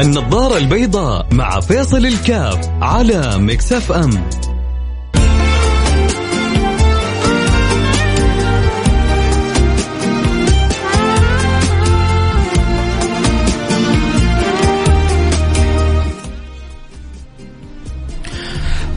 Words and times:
النظارة 0.00 0.56
البيضاء 0.56 1.26
مع 1.32 1.60
فيصل 1.60 2.06
الكاف 2.06 2.68
على 2.82 3.38
مكسف 3.38 3.92
أم. 3.92 4.10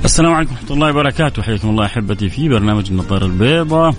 السلام 0.06 0.34
عليكم 0.34 0.52
ورحمة 0.52 0.72
الله 0.72 0.90
وبركاته. 0.90 1.42
حياكم 1.42 1.70
الله 1.70 1.86
أحبتي 1.86 2.30
في 2.30 2.50
برنامج 2.50 2.92
النظارة 2.92 3.26
البيضاء. 3.26 3.94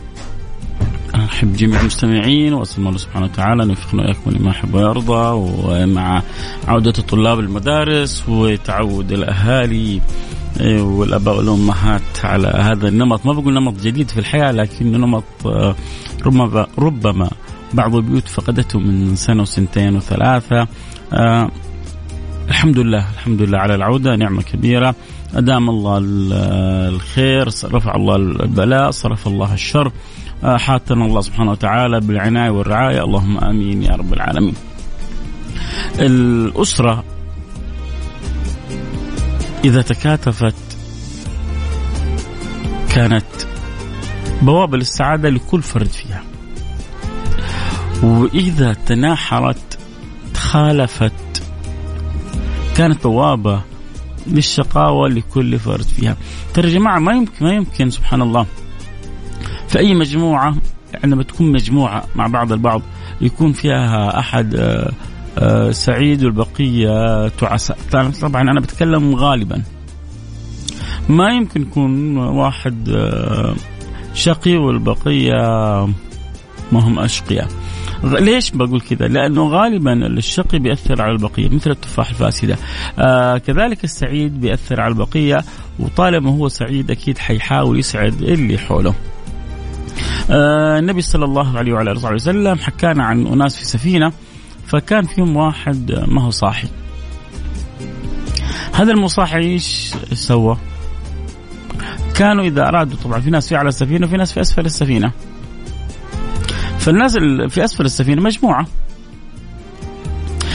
أحب 1.25 1.53
جميع 1.57 1.81
المستمعين 1.81 2.53
وأسأل 2.53 2.87
الله 2.87 2.99
سبحانه 2.99 3.27
وتعالى 3.27 3.63
أن 3.63 3.69
يوفقنا 3.69 4.03
وإياكم 4.03 4.31
لما 4.31 4.51
يحب 4.51 4.75
ويرضى 4.75 5.51
ومع 5.65 6.23
عودة 6.69 6.93
الطلاب 6.99 7.39
المدارس 7.41 8.29
وتعود 8.29 9.13
الأهالي 9.13 10.01
والآباء 10.81 11.37
والأمهات 11.37 12.25
على 12.25 12.49
هذا 12.49 12.89
النمط. 12.89 13.27
ما 13.27 13.33
بقول 13.33 13.55
نمط 13.55 13.81
جديد 13.81 14.11
في 14.11 14.21
الحياة 14.21 14.53
لكنه 14.53 14.99
نمط 14.99 15.25
آه، 15.47 15.75
ربما 16.27 16.67
ربما 16.79 17.31
بعض 17.73 17.95
البيوت 17.95 18.29
فقدته 18.29 18.79
من 18.79 19.17
سنة 19.17 19.43
وسنتين 19.43 19.97
وثلاثة. 19.97 20.67
آه، 21.13 21.51
الحمد 22.49 22.79
لله 22.79 23.11
الحمد 23.15 23.43
لله 23.43 23.59
على 23.59 23.75
العودة 23.75 24.17
نعمة 24.17 24.43
كبيرة. 24.43 24.95
أدام 25.35 25.71
الله 25.71 25.99
الخير 26.89 27.49
رفع 27.65 27.95
الله 27.95 28.17
البلاء 28.17 28.91
صرف 28.91 29.27
الله 29.27 29.55
الشر 29.55 29.93
آه، 30.45 30.57
حاتنا 30.57 31.05
الله 31.05 31.21
سبحانه 31.21 31.51
وتعالى 31.51 32.01
بالعناية 32.01 32.51
والرعاية 32.51 33.05
اللهم 33.05 33.39
آمين 33.39 33.83
يا 33.83 33.93
رب 33.97 34.13
العالمين. 34.13 34.55
الأسرة 35.99 37.05
إذا 39.65 39.83
تكاتفت 39.83 40.55
كانت 42.95 43.25
بوابة 44.43 44.77
للسعادة 44.77 45.29
لكل 45.31 45.63
فرد 45.63 45.87
فيها. 45.87 46.23
وإذا 48.03 48.73
تناحرت 48.87 49.79
تخالفت 50.35 51.43
كانت 52.77 53.05
بوابة 53.05 53.61
للشقاوة 54.27 55.09
لكل 55.09 55.59
فرد 55.59 55.83
فيها. 55.85 56.17
ترى 56.55 56.69
يا 56.69 56.75
جماعة 56.75 56.99
ما 56.99 57.13
يمكن 57.13 57.45
ما 57.45 57.53
يمكن 57.53 57.91
سبحان 57.91 58.23
الله 58.23 58.47
في 59.69 59.79
أي 59.79 59.95
مجموعة 59.95 60.55
عندما 61.05 61.23
تكون 61.23 61.53
مجموعة 61.53 62.05
مع 62.17 62.27
بعض 62.27 62.53
البعض 62.53 62.83
يكون 63.21 63.53
فيها 63.53 64.19
أحد 64.19 64.55
آه، 64.55 64.93
آه، 65.39 65.71
سعيد 65.71 66.25
والبقية 66.25 67.29
تعسى 67.29 67.75
طبعا 68.23 68.43
أنا 68.43 68.61
بتكلم 68.61 69.15
غالبا. 69.15 69.63
ما 71.09 71.31
يمكن 71.31 71.63
يكون 71.63 72.17
واحد 72.17 72.89
آه، 72.89 73.55
شقي 74.15 74.57
والبقية 74.57 75.35
ما 76.73 76.81
هم 76.81 76.99
أشقياء. 76.99 77.49
ليش 78.05 78.51
بقول 78.51 78.81
كذا؟ 78.81 79.09
لأنه 79.09 79.49
غالبا 79.49 80.07
الشقي 80.07 80.59
بيأثر 80.59 81.03
على 81.03 81.13
البقية 81.13 81.49
مثل 81.49 81.71
التفاح 81.71 82.11
الفاسدة. 82.11 82.57
آه 82.99 83.39
كذلك 83.39 83.85
السعيد 83.85 84.41
بيأثر 84.41 84.81
على 84.81 84.93
البقية 84.93 85.45
وطالما 85.79 86.31
هو 86.31 86.49
سعيد 86.49 86.91
أكيد 86.91 87.19
حيحاول 87.19 87.79
يسعد 87.79 88.23
اللي 88.23 88.59
حوله. 88.59 88.95
آه 90.31 90.79
النبي 90.79 91.01
صلى 91.01 91.25
الله 91.25 91.59
عليه 91.59 91.73
وعلى 91.73 91.93
آله 91.93 92.13
وسلم 92.13 92.59
حكانا 92.59 93.05
عن 93.05 93.27
أناس 93.27 93.57
في 93.57 93.65
سفينة 93.65 94.13
فكان 94.67 95.07
فيهم 95.07 95.37
واحد 95.37 96.05
ما 96.09 96.23
هو 96.23 96.31
صاحي. 96.31 96.69
هذا 98.73 98.93
المصاحي 98.93 99.39
إيش 99.39 99.95
سوى؟ 100.13 100.57
كانوا 102.15 102.45
إذا 102.45 102.69
أرادوا 102.69 102.99
طبعا 103.05 103.21
في 103.21 103.31
ناس 103.31 103.49
في 103.49 103.57
اعلى 103.57 103.69
السفينة 103.69 104.07
وفي 104.07 104.17
ناس 104.17 104.33
في 104.33 104.41
أسفل 104.41 104.65
السفينة. 104.67 105.13
فالناس 106.85 107.19
في 107.49 107.65
أسفل 107.65 107.85
السفينة 107.85 108.23
مجموعة. 108.23 108.67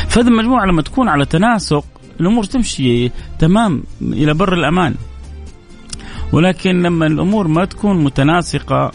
فهذه 0.07 0.28
المجموعة 0.28 0.66
لما 0.66 0.81
تكون 0.81 1.09
على 1.09 1.25
تناسق 1.25 1.85
الأمور 2.19 2.44
تمشي 2.44 3.12
تمام 3.40 3.84
إلى 4.01 4.34
بر 4.34 4.53
الأمان. 4.53 4.95
ولكن 6.34 6.81
لما 6.81 7.06
الأمور 7.06 7.47
ما 7.47 7.66
تكون 7.66 8.03
متناسقة 8.03 8.91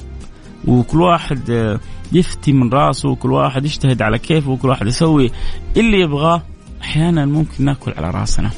وكل 0.65 1.01
واحد 1.01 1.79
يفتي 2.13 2.53
من 2.53 2.71
راسه 2.73 3.09
وكل 3.09 3.33
واحد 3.33 3.65
يجتهد 3.65 4.03
على 4.03 4.19
كيفه 4.19 4.51
وكل 4.51 4.69
واحد 4.69 4.87
يسوي 4.87 5.31
اللي 5.77 6.01
يبغاه 6.01 6.43
أحيانا 6.83 7.27
ممكن 7.27 7.65
نأكل 7.65 7.93
على 7.97 8.11
راسنا 8.11 8.51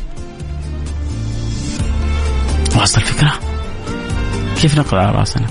واصل 2.76 3.00
الفكرة 3.00 3.32
كيف 4.60 4.76
نأكل 4.76 4.96
على 4.96 5.18
راسنا 5.18 5.46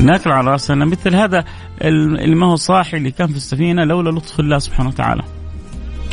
ناكل 0.00 0.30
على 0.30 0.50
رأسنا 0.50 0.84
مثل 0.84 1.14
هذا 1.14 1.44
اللي 1.82 2.34
ما 2.34 2.46
هو 2.46 2.56
صاحي 2.56 2.96
اللي 2.96 3.10
كان 3.10 3.28
في 3.28 3.36
السفينة 3.36 3.84
لولا 3.84 4.10
لطف 4.10 4.40
الله 4.40 4.58
سبحانه 4.58 4.88
وتعالى 4.88 5.22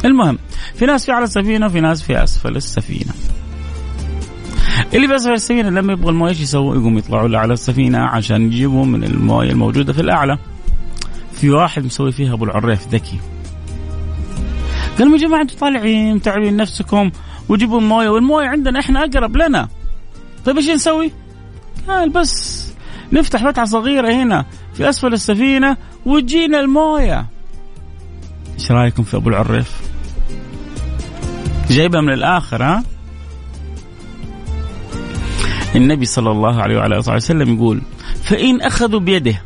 المهم 0.06 0.40
في 0.76 0.86
ناس 0.86 1.06
في 1.06 1.12
على 1.12 1.24
السفينة 1.24 1.66
وفي 1.66 1.82
ناس 1.82 2.02
في 2.02 2.24
أسفل 2.24 2.56
السفينة 2.56 3.12
اللي 4.94 5.08
بيسفل 5.08 5.34
السفينة 5.34 5.70
لما 5.70 5.94
يبغى 5.94 6.10
الموية 6.10 6.30
إيش 6.30 6.40
يسووا؟ 6.40 6.76
يقوم 6.76 6.98
يطلعوا 6.98 7.28
له 7.28 7.40
على 7.40 7.54
السفينة 7.54 8.00
عشان 8.00 8.42
يجيبوا 8.42 8.86
من 8.86 9.04
الموية 9.04 9.52
الموجودة 9.52 9.94
في 9.94 10.02
الأعلى. 10.02 10.38
في 11.34 11.50
واحد 11.50 11.86
مسوي 11.86 12.12
فيها 12.12 12.34
أبو 12.34 12.46
العريف 12.46 12.88
ذكي. 12.88 13.20
قال 15.00 15.14
يا 15.14 15.18
جماعة 15.18 15.42
أنتم 15.42 15.58
طالعين 15.58 16.16
متعبين 16.16 16.58
نفسكم 16.58 17.12
وجيبوا 17.50 17.80
الموية 17.80 18.10
والموية 18.10 18.48
عندنا 18.48 18.80
إحنا 18.80 19.04
أقرب 19.04 19.38
لنا. 19.38 19.68
طيب 20.46 20.58
إيش 20.58 20.70
نسوي؟ 20.70 21.12
قال 21.88 22.10
بس 22.10 22.69
نفتح 23.12 23.44
فتحه 23.44 23.66
صغيرة 23.66 24.14
هنا 24.14 24.46
في 24.74 24.90
أسفل 24.90 25.14
السفينة 25.14 25.78
وتجينا 26.06 26.60
الموية. 26.60 27.26
إيش 28.60 28.72
رأيكم 28.72 29.04
في 29.04 29.18
أبو 29.18 29.30
العريف؟ 29.30 29.82
جايبها 31.70 32.02
من 32.02 32.14
الآخر 32.14 32.64
ها؟ 32.64 32.84
النبي 35.76 36.06
صلى 36.06 36.32
الله 36.32 36.62
عليه 36.62 36.78
وعلى 36.78 36.98
آله 36.98 37.16
وسلم 37.16 37.56
يقول 37.56 37.82
فإن 38.24 38.62
أخذوا 38.62 39.00
بيده 39.00 39.42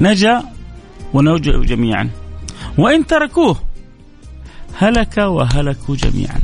نجا 0.00 0.42
ونوجأ 1.14 1.64
جميعا 1.64 2.10
وإن 2.78 3.06
تركوه 3.06 3.56
هلك 4.78 5.18
وهلكوا 5.18 5.96
جميعا 5.96 6.40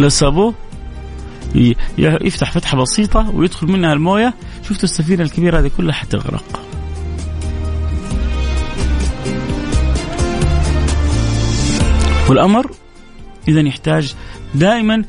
لو 0.00 0.08
سابوه 0.08 0.54
يفتح 1.98 2.52
فتحة 2.52 2.76
بسيطة 2.76 3.30
ويدخل 3.30 3.66
منها 3.66 3.92
الموية 3.92 4.34
شفتوا 4.62 4.84
السفينة 4.84 5.22
الكبيرة 5.22 5.58
هذه 5.58 5.70
كلها 5.76 5.94
حتغرق 5.94 6.60
والأمر 12.28 12.70
إذا 13.48 13.60
يحتاج 13.60 14.14
دائما 14.54 15.04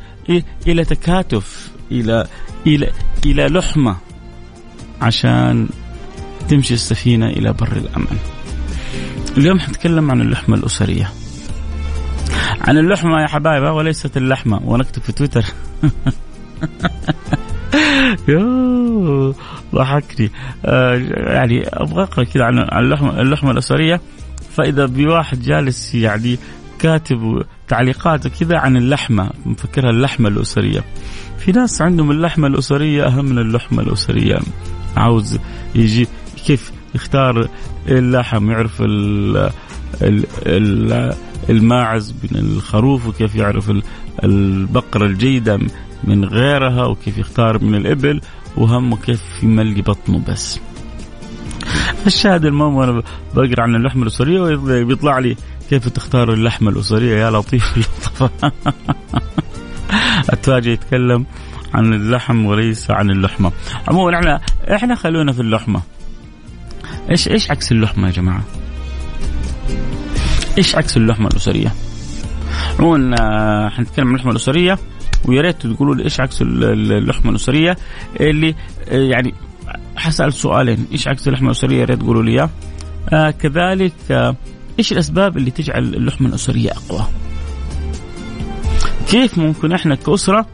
إلى 0.67 0.85
تكاتف 0.85 1.71
إلى 1.91 2.27
إلى 2.67 2.91
إلى 3.25 3.47
لحمة 3.47 3.97
عشان 5.01 5.69
تمشي 6.49 6.73
السفينة 6.73 7.27
إلى 7.27 7.53
بر 7.53 7.71
الامان. 7.71 8.17
اليوم 9.37 9.59
حنتكلم 9.59 10.11
عن 10.11 10.21
اللحمة 10.21 10.55
الأسرية. 10.55 11.11
عن 12.61 12.77
اللحمة 12.77 13.21
يا 13.21 13.27
حبايب 13.27 13.63
وليست 13.63 14.17
اللحمة 14.17 14.61
ونكتب 14.65 15.01
في 15.01 15.11
تويتر 15.11 15.45
يوه 18.27 19.35
ضحكني. 19.75 20.31
آه 20.65 20.95
يعني 21.11 21.67
أبغى 21.67 22.03
أقرأ 22.03 22.23
كذا 22.23 22.43
عن 22.43 22.59
اللحمه 22.59 23.21
اللحمة 23.21 23.51
الاسريه 23.51 24.01
فإذا 24.57 24.85
بواحد 24.85 25.41
جالس 25.41 25.95
يعني 25.95 26.37
كاتب 26.79 27.43
تعليقات 27.67 28.27
كذا 28.27 28.57
عن 28.57 28.77
اللحمة 28.77 29.29
مفكرها 29.45 29.89
اللحمة 29.89 30.29
الاسريه 30.29 30.83
في 31.37 31.51
ناس 31.51 31.81
عندهم 31.81 32.11
اللحمة 32.11 32.47
الاسريه 32.47 33.07
أهم 33.07 33.25
من 33.25 33.37
اللحمة 33.37 33.83
الاسريه 33.83 34.39
عاوز 34.97 35.39
يجي 35.75 36.07
كيف 36.45 36.71
يختار 36.95 37.47
اللحم 37.87 38.51
يعرف 38.51 38.81
ال 38.81 39.49
ال 40.01 41.13
الماعز 41.49 42.15
من 42.23 42.39
الخروف 42.39 43.07
وكيف 43.07 43.35
يعرف 43.35 43.71
البقرة 44.23 45.05
الجيدة. 45.05 45.59
من 46.03 46.25
غيرها 46.25 46.85
وكيف 46.85 47.17
يختار 47.17 47.63
من 47.63 47.75
الإبل 47.75 48.21
وهمه 48.57 48.97
كيف 48.97 49.21
يملي 49.43 49.81
بطنه 49.81 50.21
بس. 50.27 50.59
الشاهد 52.07 52.45
المهم 52.45 52.75
وأنا 52.75 53.03
بقرأ 53.35 53.61
عن 53.61 53.75
اللحمه 53.75 54.03
الأسرية 54.03 54.55
بيطلع 54.83 55.19
لي 55.19 55.35
كيف 55.69 55.89
تختار 55.89 56.33
اللحمة 56.33 56.69
الأسرية. 56.69 57.15
يا 57.15 57.31
لطيف 57.31 57.73
اللطفة 57.77 58.29
أتفاجئ 60.33 60.69
يتكلم 60.69 61.25
عن 61.73 61.93
اللحم 61.93 62.45
وليس 62.45 62.91
عن 62.91 63.09
اللحمة. 63.11 63.51
عموما 63.87 64.19
إحنا 64.19 64.41
إحنا 64.75 64.95
خلونا 64.95 65.31
في 65.31 65.39
اللحمة. 65.39 65.81
إيش 67.11 67.27
إيش 67.27 67.51
عكس 67.51 67.71
اللحمة 67.71 68.07
يا 68.07 68.11
جماعة؟ 68.11 68.43
إيش 70.57 70.75
عكس 70.75 70.97
اللحمة 70.97 71.27
الأسرية؟ 71.27 71.73
عموما 72.79 73.15
آه، 73.21 73.69
حنتكلم 73.69 74.07
عن 74.07 74.13
اللحمة 74.13 74.31
الأسرية. 74.31 74.79
ويا 75.25 75.41
ريت 75.41 75.67
تقولوا 75.67 75.95
لي 75.95 76.03
إيش 76.03 76.19
عكس 76.19 76.41
اللحمة 76.41 77.31
الاسريه 77.31 77.77
اللي 78.19 78.55
آه، 78.89 78.97
يعني 78.97 79.33
حسأل 79.95 80.33
سؤالين 80.33 80.87
إيش 80.91 81.07
عكس 81.07 81.27
اللحمة 81.27 81.47
الاسريه 81.47 81.79
يا 81.79 81.85
ريت 81.85 81.99
تقولوا 81.99 82.23
لي 82.23 82.31
إياه 82.31 82.49
آه 83.13 83.31
كذلك 83.31 83.93
آه 84.11 84.35
إيش 84.79 84.91
الأسباب 84.91 85.37
اللي 85.37 85.51
تجعل 85.51 85.83
اللحمة 85.83 86.29
الاسريه 86.29 86.71
أقوى؟ 86.71 87.05
كيف 89.09 89.37
ممكن 89.37 89.71
إحنا 89.71 89.95
كأسرة 89.95 90.45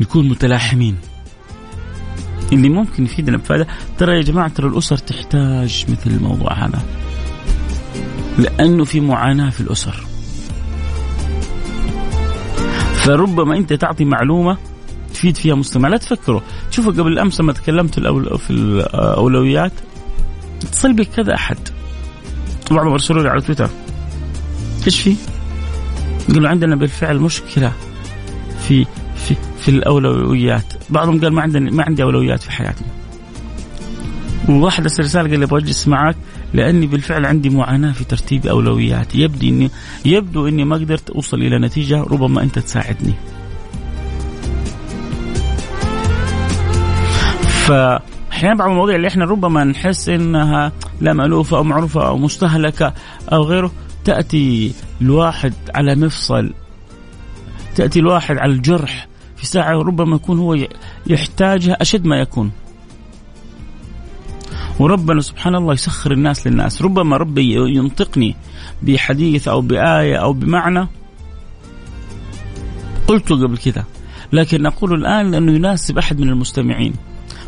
نكون 0.00 0.28
متلاحمين؟ 0.28 0.96
اللي 2.52 2.68
ممكن 2.68 3.04
يفيدنا 3.04 3.36
بفائدة 3.36 3.66
ترى 3.98 4.16
يا 4.16 4.22
جماعة 4.22 4.48
ترى 4.48 4.66
الأسر 4.66 4.96
تحتاج 4.96 5.84
مثل 5.88 6.10
الموضوع 6.10 6.52
هذا 6.52 6.82
لأنه 8.38 8.84
في 8.84 9.00
معاناة 9.00 9.50
في 9.50 9.60
الأسر 9.60 10.04
فربما 13.02 13.56
انت 13.56 13.72
تعطي 13.72 14.04
معلومة 14.04 14.58
تفيد 15.14 15.36
فيها 15.36 15.54
مستمع. 15.54 15.88
لا 15.88 15.96
تفكروا 15.96 16.40
شوفوا 16.70 16.92
قبل 16.92 17.18
أمس 17.18 17.40
لما 17.40 17.52
تكلمت 17.52 18.00
في 18.36 18.50
الأولويات 18.50 19.72
اتصل 20.62 20.92
بك 20.92 21.08
كذا 21.16 21.34
أحد. 21.34 21.58
بعضهم 22.70 22.92
ارسلوا 22.92 23.22
لي 23.22 23.28
على 23.28 23.40
تويتر. 23.40 23.70
إيش 24.86 25.00
في؟ 25.00 25.16
قالوا 26.28 26.48
عندنا 26.48 26.76
بالفعل 26.76 27.18
مشكلة 27.18 27.72
في 28.68 28.86
في 29.16 29.36
في 29.58 29.68
الأولويات. 29.68 30.74
بعضهم 30.90 31.20
قال 31.20 31.32
ما 31.32 31.42
عندنا 31.42 31.70
ما 31.70 31.84
عندي 31.84 32.02
أولويات 32.02 32.42
في 32.42 32.50
حياتي 32.50 32.84
وواحد 34.48 34.82
ارسل 34.82 35.02
رسالة 35.02 35.30
قال 35.30 35.38
لي 35.38 35.44
أبغى 35.44 35.60
أجلس 35.60 35.88
معك 35.88 36.16
لأني 36.54 36.86
بالفعل 36.86 37.26
عندي 37.26 37.50
معاناة 37.50 37.92
في 37.92 38.04
ترتيب 38.04 38.46
أولوياتي. 38.46 39.20
يبدو 39.20 39.48
اني 39.48 39.70
يبدو 40.04 40.48
إني 40.48 40.64
ما 40.64 40.76
قدرت 40.76 41.10
أوصل 41.10 41.36
إلى 41.36 41.58
نتيجة 41.58 42.02
ربما 42.02 42.42
أنت 42.42 42.58
تساعدني. 42.58 43.14
فأحيانا 47.66 48.54
بعض 48.54 48.70
المواضيع 48.70 48.96
اللي 48.96 49.08
إحنا 49.08 49.24
ربما 49.24 49.64
نحس 49.64 50.08
إنها 50.08 50.72
لا 51.00 51.12
مألوفة 51.12 51.56
أو 51.56 51.64
معروفة 51.64 52.06
أو 52.06 52.18
مستهلكة 52.18 52.94
أو 53.32 53.42
غيره 53.42 53.72
تأتي 54.04 54.72
الواحد 55.00 55.54
على 55.74 55.94
مفصل. 55.94 56.52
تأتي 57.74 57.98
الواحد 57.98 58.38
على 58.38 58.52
الجرح. 58.52 59.08
في 59.36 59.46
ساعة 59.46 59.72
ربما 59.72 60.16
يكون 60.16 60.38
هو 60.38 60.56
يحتاجها 61.06 61.82
أشد 61.82 62.06
ما 62.06 62.16
يكون. 62.16 62.50
وربنا 64.82 65.20
سبحان 65.20 65.54
الله 65.54 65.72
يسخر 65.74 66.12
الناس 66.12 66.46
للناس. 66.46 66.82
ربما 66.82 67.16
ربي 67.16 67.54
ينطقني 67.76 68.36
بحديث 68.82 69.48
أو 69.48 69.60
بآية 69.60 70.16
أو 70.16 70.32
بمعنى. 70.32 70.88
قلته 73.08 73.46
قبل 73.46 73.58
كذا. 73.58 73.84
لكن 74.32 74.66
أقول 74.66 74.94
الآن 74.94 75.30
لأنه 75.30 75.52
يناسب 75.52 75.98
أحد 75.98 76.20
من 76.20 76.28
المستمعين. 76.28 76.94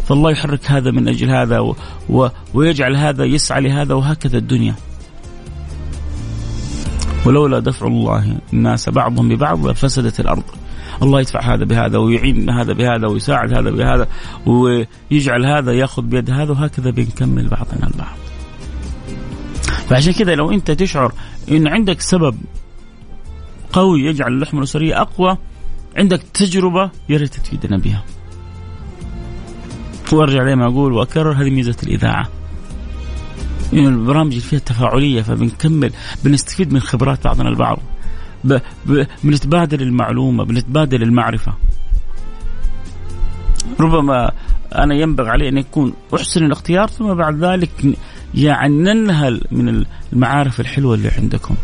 فالله 0.05 0.31
يحرك 0.31 0.71
هذا 0.71 0.91
من 0.91 1.09
أجل 1.09 1.31
هذا 1.31 1.59
و 1.59 1.77
و 2.09 2.29
ويجعل 2.55 2.97
هذا 2.97 3.25
يسعى 3.25 3.61
لهذا 3.61 3.95
وهكذا 3.95 4.39
الدنيا. 4.39 4.75
ولولا 7.27 7.59
دفع 7.59 7.87
الله 7.87 8.39
الناس 8.53 8.89
بعضهم 8.89 9.29
ببعض 9.29 9.67
لفسدت 9.67 10.21
الأرض. 10.21 10.45
الله 11.03 11.21
يدفع 11.21 11.55
هذا 11.55 11.65
بهذا 11.65 11.99
ويعين 11.99 12.51
هذا 12.51 12.73
بهذا 12.73 13.07
ويساعد 13.07 13.53
هذا 13.53 13.71
بهذا 13.71 14.09
ويجعل 14.47 15.47
هذا 15.47 15.73
ياخذ 15.73 16.03
بيد 16.03 16.31
هذا 16.31 16.53
وهكذا 16.53 16.91
بنكمل 16.91 17.49
بعضنا 17.49 17.87
البعض. 17.87 18.17
فعشان 19.89 20.13
كذا 20.13 20.35
لو 20.35 20.51
أنت 20.51 20.71
تشعر 20.71 21.13
إن 21.51 21.69
عندك 21.69 22.01
سبب 22.01 22.37
قوي 23.73 24.01
يجعل 24.01 24.33
اللحمة 24.33 24.59
الأسرية 24.59 25.01
أقوى 25.01 25.39
عندك 25.97 26.23
تجربة 26.35 26.91
يا 27.09 27.17
ريت 27.17 27.35
تفيدنا 27.35 27.79
بها. 27.79 28.05
وأرجع 30.13 30.45
زي 30.45 30.57
ما 30.57 30.67
أقول 30.67 30.93
وأكرر 30.93 31.33
هذه 31.33 31.51
ميزة 31.51 31.77
الإذاعة. 31.83 32.29
إن 33.73 33.87
البرامج 33.87 34.31
اللي 34.31 34.41
فيها 34.41 34.59
تفاعلية 34.59 35.23
فبنكمل 35.23 35.93
بنستفيد 36.25 36.73
من 36.73 36.81
خبرات 36.81 37.25
بعضنا 37.25 37.49
البعض. 37.49 37.79
ب... 38.45 38.61
ب... 38.87 39.07
بنتبادل 39.25 39.83
المعلومة 39.83 40.45
بنتبادل 40.45 41.03
المعرفة. 41.03 41.53
ربما 43.81 44.33
أنا 44.75 44.95
ينبغي 44.95 45.31
علي 45.31 45.49
أن 45.49 45.59
يكون 45.59 45.93
أحسن 46.15 46.45
الاختيار 46.45 46.89
ثم 46.89 47.15
بعد 47.15 47.45
ذلك 47.45 47.71
يعني 48.35 48.75
ننهل 48.77 49.41
من 49.53 49.85
المعارف 50.13 50.61
الحلوة 50.61 50.95
اللي 50.95 51.09
عندكم. 51.09 51.55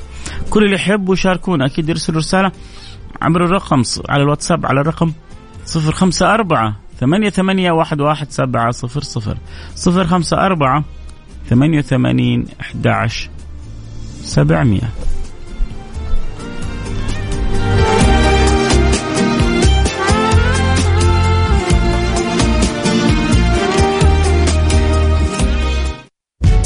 كل 0.51 0.65
اللي 0.65 0.75
يحبوا 0.75 1.15
يشاركونا 1.15 1.67
أكيد 1.67 1.89
يرسلوا 1.89 2.19
رسالة 2.19 2.53
عبر 3.23 3.45
الرقم 3.45 3.83
على 4.09 4.23
الواتساب 4.23 4.67
على 4.67 4.81
الرقم 4.81 5.13
054 5.77 6.75
88 7.01 7.81
11700 7.81 9.37
054 9.87 10.85
88 11.51 12.47
11 12.61 13.31
700 14.23 14.81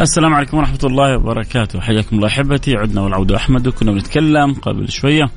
السلام 0.00 0.34
عليكم 0.34 0.56
ورحمة 0.56 0.78
الله 0.84 1.16
وبركاته. 1.16 1.80
حياكم 1.80 2.16
الله 2.16 2.28
أحبتي. 2.28 2.76
عدنا 2.76 3.00
والعودة 3.00 3.36
أحمد. 3.36 3.68
كنا 3.68 3.92
بنتكلم 3.92 4.52
قبل 4.52 4.88
شوية 4.88 5.30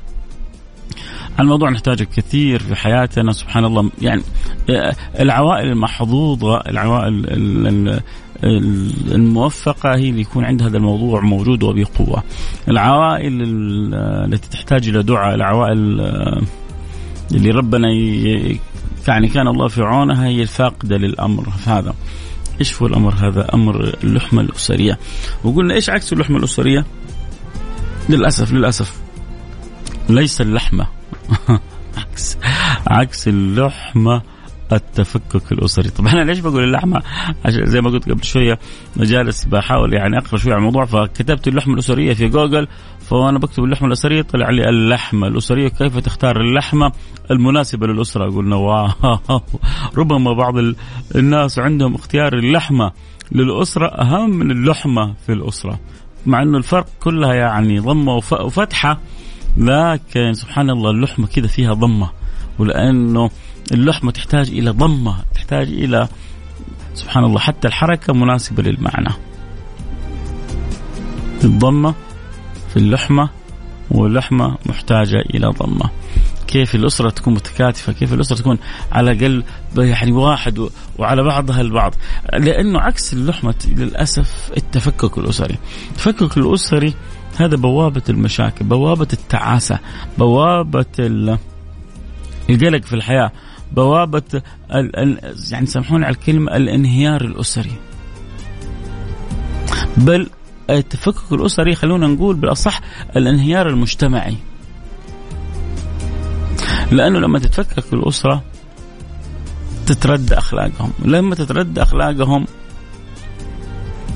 عن 1.38 1.46
موضوع 1.46 1.70
نحتاجه 1.70 2.04
كثير 2.04 2.58
في 2.58 2.74
حياتنا. 2.74 3.32
سبحان 3.32 3.64
الله. 3.64 3.90
يعني 4.02 4.22
العوائل 5.20 5.68
المحظوظة 5.68 6.56
العوائل 6.56 8.00
الموفقة 9.14 9.96
هي 9.96 10.08
اللي 10.10 10.20
يكون 10.20 10.44
عندها 10.44 10.68
هذا 10.68 10.76
الموضوع 10.76 11.20
موجود 11.20 11.62
وبقوة. 11.62 12.22
العوائل 12.68 13.42
التي 14.24 14.50
تحتاج 14.50 14.88
إلى 14.88 15.02
دعاء 15.02 15.34
العوائل 15.34 16.00
اللي 17.32 17.50
ربنا 17.50 17.88
يعني 19.08 19.28
كان 19.28 19.48
الله 19.48 19.68
في 19.68 19.82
عونها 19.82 20.26
هي 20.26 20.42
الفاقدة 20.42 20.96
للأمر 20.96 21.48
هذا. 21.66 21.94
إيش 22.60 22.82
هو 22.82 22.86
الأمر 22.86 23.14
هذا؟ 23.14 23.54
أمر 23.54 23.94
اللحمة 24.04 24.40
الأسرية. 24.40 24.98
وقلنا 25.44 25.74
إيش 25.74 25.90
عكس 25.90 26.12
اللحمة 26.12 26.38
الأسرية؟ 26.38 26.84
للأسف 28.08 28.52
للأسف 28.52 28.94
ليس 30.08 30.40
اللحمة 30.40 30.86
عكس 31.96 32.36
عكس 32.86 33.28
اللحمة 33.28 34.22
التفكك 34.76 35.52
الأسري، 35.52 35.90
طبعا 35.90 36.12
أنا 36.12 36.22
ليش 36.22 36.38
بقول 36.38 36.64
اللحمة؟ 36.64 37.02
عشان 37.44 37.66
زي 37.66 37.80
ما 37.80 37.90
قلت 37.90 38.10
قبل 38.10 38.24
شوية 38.24 38.58
جالس 38.96 39.44
بحاول 39.44 39.94
يعني 39.94 40.18
اقرا 40.18 40.38
شوية 40.38 40.52
عن 40.54 40.58
الموضوع 40.58 40.84
فكتبت 40.84 41.48
اللحمة 41.48 41.74
الأسرية 41.74 42.12
في 42.14 42.28
جوجل 42.28 42.68
فأنا 43.00 43.38
بكتب 43.38 43.64
اللحمة 43.64 43.88
الأسرية 43.88 44.22
طلع 44.22 44.50
لي 44.50 44.68
اللحمة 44.68 45.26
الأسرية 45.26 45.68
كيف 45.68 45.98
تختار 45.98 46.40
اللحمة 46.40 46.92
المناسبة 47.30 47.86
للأسرة؟ 47.86 48.30
قلنا 48.30 48.56
واو. 48.56 48.88
ربما 49.98 50.32
بعض 50.32 50.54
الناس 51.16 51.58
عندهم 51.58 51.94
اختيار 51.94 52.34
اللحمة 52.34 52.92
للأسرة 53.32 53.86
أهم 53.86 54.30
من 54.30 54.50
اللحمة 54.50 55.14
في 55.26 55.32
الأسرة 55.32 55.80
مع 56.26 56.42
إنه 56.42 56.58
الفرق 56.58 56.86
كلها 57.00 57.34
يعني 57.34 57.78
ضمة 57.78 58.14
وفتحة 58.16 59.00
لكن 59.56 60.32
سبحان 60.32 60.70
الله 60.70 60.90
اللحمة 60.90 61.26
كذا 61.26 61.46
فيها 61.46 61.72
ضمة 61.72 62.10
ولأنه 62.58 63.30
اللحمة 63.72 64.10
تحتاج 64.10 64.50
إلى 64.50 64.70
ضمة 64.70 65.16
تحتاج 65.34 65.68
إلى 65.68 66.08
سبحان 66.94 67.24
الله 67.24 67.38
حتى 67.38 67.68
الحركة 67.68 68.12
مناسبة 68.12 68.62
للمعنى. 68.62 69.10
الضمة 71.44 71.94
في 72.70 72.76
اللحمة 72.76 73.28
واللحمة 73.90 74.56
محتاجة 74.66 75.20
إلى 75.34 75.46
ضمة. 75.46 75.90
كيف 76.46 76.74
الأسرة 76.74 77.10
تكون 77.10 77.34
متكاتفة 77.34 77.92
كيف 77.92 78.12
الأسرة 78.12 78.36
تكون 78.36 78.58
على 78.92 79.12
الأقل 79.12 79.44
يعني 79.76 80.12
واحد 80.12 80.68
وعلى 80.98 81.22
بعضها 81.22 81.60
البعض. 81.60 81.94
لأنه 82.32 82.80
عكس 82.80 83.12
اللحمة 83.12 83.54
للأسف 83.68 84.50
التفكك 84.56 85.18
الأسري. 85.18 85.58
التفكك 85.90 86.36
الأسري 86.36 86.94
هذا 87.36 87.56
بوابة 87.56 88.02
المشاكل 88.08 88.64
بوابة 88.64 89.08
التعاسة 89.12 89.78
بوابة 90.18 90.84
القلق 92.50 92.84
في 92.84 92.92
الحياة. 92.92 93.32
بوابة 93.76 94.42
ال 94.74 94.96
ال 94.96 95.34
يعني 95.50 95.66
سامحوني 95.66 96.04
على 96.04 96.14
الكلمة 96.14 96.56
الانهيار 96.56 97.24
الأسري. 97.24 97.72
بل 99.96 100.30
التفكك 100.70 101.32
الأسري 101.32 101.74
خلونا 101.74 102.06
نقول 102.06 102.36
بالأصح 102.36 102.80
الانهيار 103.16 103.68
المجتمعي. 103.68 104.36
لأنه 106.92 107.18
لما 107.18 107.38
تتفكك 107.38 107.92
الأسرة 107.92 108.42
تترد 109.86 110.32
أخلاقهم. 110.32 110.92
لما 111.04 111.34
تترد 111.34 111.78
أخلاقهم 111.78 112.46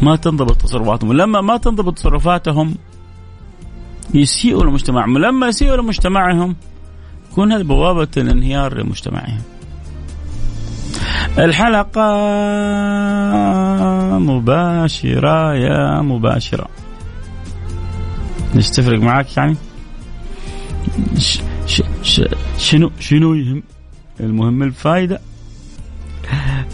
ما 0.02 0.16
تنضبط 0.16 0.62
تصرفاتهم. 0.62 1.12
لما 1.12 1.40
ما 1.40 1.56
تنضبط 1.56 1.94
تصرفاتهم 1.94 2.74
يسيئوا 4.14 4.64
لمجتمعهم. 4.64 5.18
لما 5.18 5.48
يسيئوا 5.48 5.76
لمجتمعهم 5.76 6.56
تكون 7.38 7.52
هذه 7.52 7.62
بوابة 7.62 8.08
الانهيار 8.16 8.78
لمجتمعهم 8.78 9.40
الحلقة 11.38 12.02
مباشرة 14.18 15.54
يا 15.54 16.02
مباشرة. 16.02 16.68
ليش 18.54 18.70
تفرق 18.70 19.00
معك 19.00 19.36
يعني؟ 19.36 19.56
ش 21.18 21.40
ش 21.66 21.82
ش 22.02 22.22
شنو 22.58 22.90
شنو 23.00 23.34
يهم 23.34 23.62
المهم 24.20 24.62
الفائدة 24.62 25.20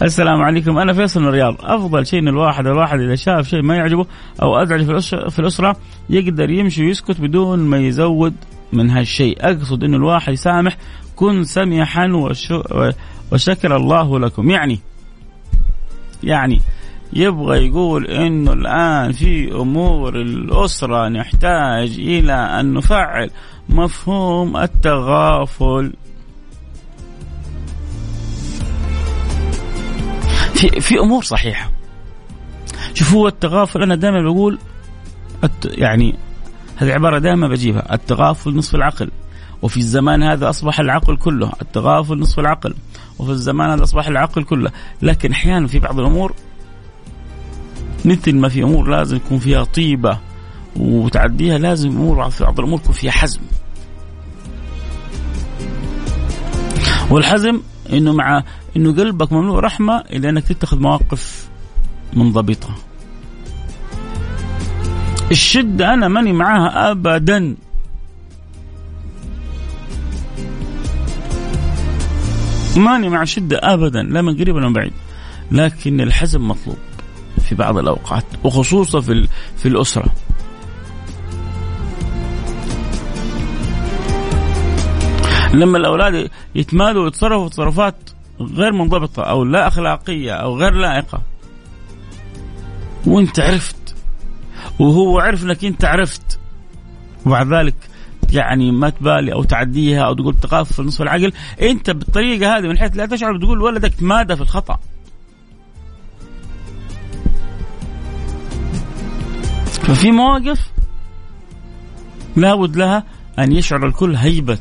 السلام 0.01 0.41
عليكم. 0.41 0.77
أنا 0.77 0.93
فيصل 0.93 1.21
من 1.21 1.27
الرياض. 1.27 1.55
أفضل 1.59 2.05
شيء 2.05 2.19
إن 2.19 2.27
الواحد 2.27 2.67
الواحد 2.67 2.99
إذا 2.99 3.15
شاف 3.15 3.47
شيء 3.47 3.61
ما 3.61 3.75
يعجبه 3.75 4.05
أو 4.41 4.55
أزعج 4.55 5.01
في 5.29 5.39
الأسرة 5.39 5.75
يقدر 6.09 6.49
يمشي 6.49 6.85
ويسكت 6.85 7.21
بدون 7.21 7.59
ما 7.59 7.77
يزود 7.77 8.33
من 8.73 8.89
هالشيء. 8.89 9.37
أقصد 9.39 9.83
انه 9.83 9.97
الواحد 9.97 10.33
يسامح 10.33 10.77
كن 11.15 11.43
سمحا 11.43 12.07
وشكر 13.31 13.75
الله 13.75 14.19
لكم. 14.19 14.49
يعني 14.49 14.79
يعني 16.23 16.61
يبغى 17.13 17.67
يقول 17.67 18.05
إنه 18.05 18.53
الآن 18.53 19.11
في 19.11 19.51
أمور 19.51 20.21
الأسرة 20.21 21.07
نحتاج 21.09 21.99
إلى 21.99 22.33
أن 22.33 22.73
نفعل 22.73 23.29
مفهوم 23.69 24.57
التغافل. 24.57 25.93
في 30.53 30.81
في 30.81 30.99
أمور 30.99 31.23
صحيحة. 31.23 31.71
شوفوا 32.93 33.27
التغافل 33.27 33.83
أنا 33.83 33.95
دائما 33.95 34.21
بقول 34.21 34.59
يعني 35.65 36.15
هذه 36.75 36.91
عبارة 36.91 37.19
دائما 37.19 37.47
بجيبها. 37.47 37.93
التغافل 37.93 38.55
نصف 38.55 38.75
العقل. 38.75 39.11
وفي 39.61 39.77
الزمان 39.77 40.23
هذا 40.23 40.49
أصبح 40.49 40.79
العقل 40.79 41.17
كله. 41.17 41.51
التغافل 41.61 42.19
نصف 42.19 42.39
العقل. 42.39 42.73
وفي 43.19 43.31
الزمان 43.31 43.69
هذا 43.69 43.83
أصبح 43.83 44.07
العقل 44.07 44.43
كله. 44.43 44.71
لكن 45.01 45.31
أحيانا 45.31 45.67
في 45.67 45.79
بعض 45.79 45.99
الأمور 45.99 46.33
مثل 48.05 48.35
ما 48.35 48.49
في 48.49 48.63
أمور 48.63 48.89
لازم 48.89 49.15
يكون 49.15 49.39
فيها 49.39 49.63
طيبة 49.63 50.17
وتعديها 50.75 51.57
لازم 51.57 51.89
امور 51.89 52.29
في 52.29 52.43
بعض 52.43 52.59
الأمور 52.59 52.79
يكون 52.79 52.93
فيها 52.93 53.11
حزم. 53.11 53.41
والحزم 57.09 57.61
إنه 57.93 58.13
مع 58.13 58.43
إنه 58.77 58.95
قلبك 58.95 59.33
مملوء 59.33 59.59
رحمة 59.59 59.97
إلا 59.97 60.29
إنك 60.29 60.43
تتخذ 60.43 60.79
مواقف 60.79 61.49
منضبطة. 62.13 62.69
الشدة 65.31 65.93
أنا 65.93 66.07
ماني 66.07 66.33
معاها 66.33 66.91
ابدا. 66.91 67.55
ماني 72.77 73.09
مع 73.09 73.23
شدة 73.23 73.59
ابدا 73.63 74.03
لا 74.03 74.21
من 74.21 74.37
قريب 74.37 74.55
ولا 74.55 74.67
من 74.67 74.73
بعيد. 74.73 74.93
لكن 75.51 76.01
الحزم 76.01 76.47
مطلوب 76.47 76.77
في 77.49 77.55
بعض 77.55 77.77
الأوقات 77.77 78.25
وخصوصا 78.43 79.01
في 79.01 79.27
في 79.57 79.67
الأسرة. 79.67 80.13
لما 85.53 85.77
الأولاد 85.77 86.29
يتمادوا 86.55 87.03
ويتصرفوا 87.03 87.49
تصرفات 87.49 87.95
غير 88.41 88.71
منضبطة 88.71 89.23
أو 89.23 89.43
لا 89.43 89.67
أخلاقية 89.67 90.31
أو 90.33 90.57
غير 90.57 90.73
لائقة. 90.73 91.21
وانت 93.05 93.39
عرفت 93.39 93.84
وهو 94.79 95.19
عرف 95.19 95.43
إنك 95.43 95.65
أنت 95.65 95.85
عرفت. 95.85 96.39
وبعد 97.25 97.53
ذلك 97.53 97.75
يعني 98.31 98.71
ما 98.71 98.89
تبالي 98.89 99.33
أو 99.33 99.43
تعديها 99.43 100.01
أو 100.01 100.13
تقول 100.13 100.35
تخاف 100.39 100.73
في 100.73 100.81
نصف 100.81 101.01
العقل. 101.01 101.33
أنت 101.61 101.89
بالطريقة 101.89 102.57
هذه 102.57 102.67
من 102.67 102.77
حيث 102.77 102.97
لا 102.97 103.05
تشعر 103.05 103.37
بتقول 103.37 103.61
ولدك 103.61 103.93
تمادى 103.93 104.35
في 104.35 104.41
الخطأ. 104.41 104.79
ففي 109.65 110.11
مواقف 110.11 110.71
لابد 112.35 112.75
لها 112.75 113.03
أن 113.39 113.51
يشعر 113.51 113.87
الكل 113.87 114.15
هيبة 114.15 114.59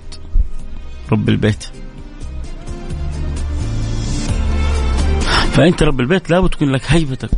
رب 1.12 1.28
البيت. 1.28 1.64
فأنت 5.52 5.83
رب 5.83 6.00
البيت 6.00 6.30
لابد 6.30 6.49
تكون 6.49 6.71
لك 6.71 6.83
هيبتك. 6.87 7.30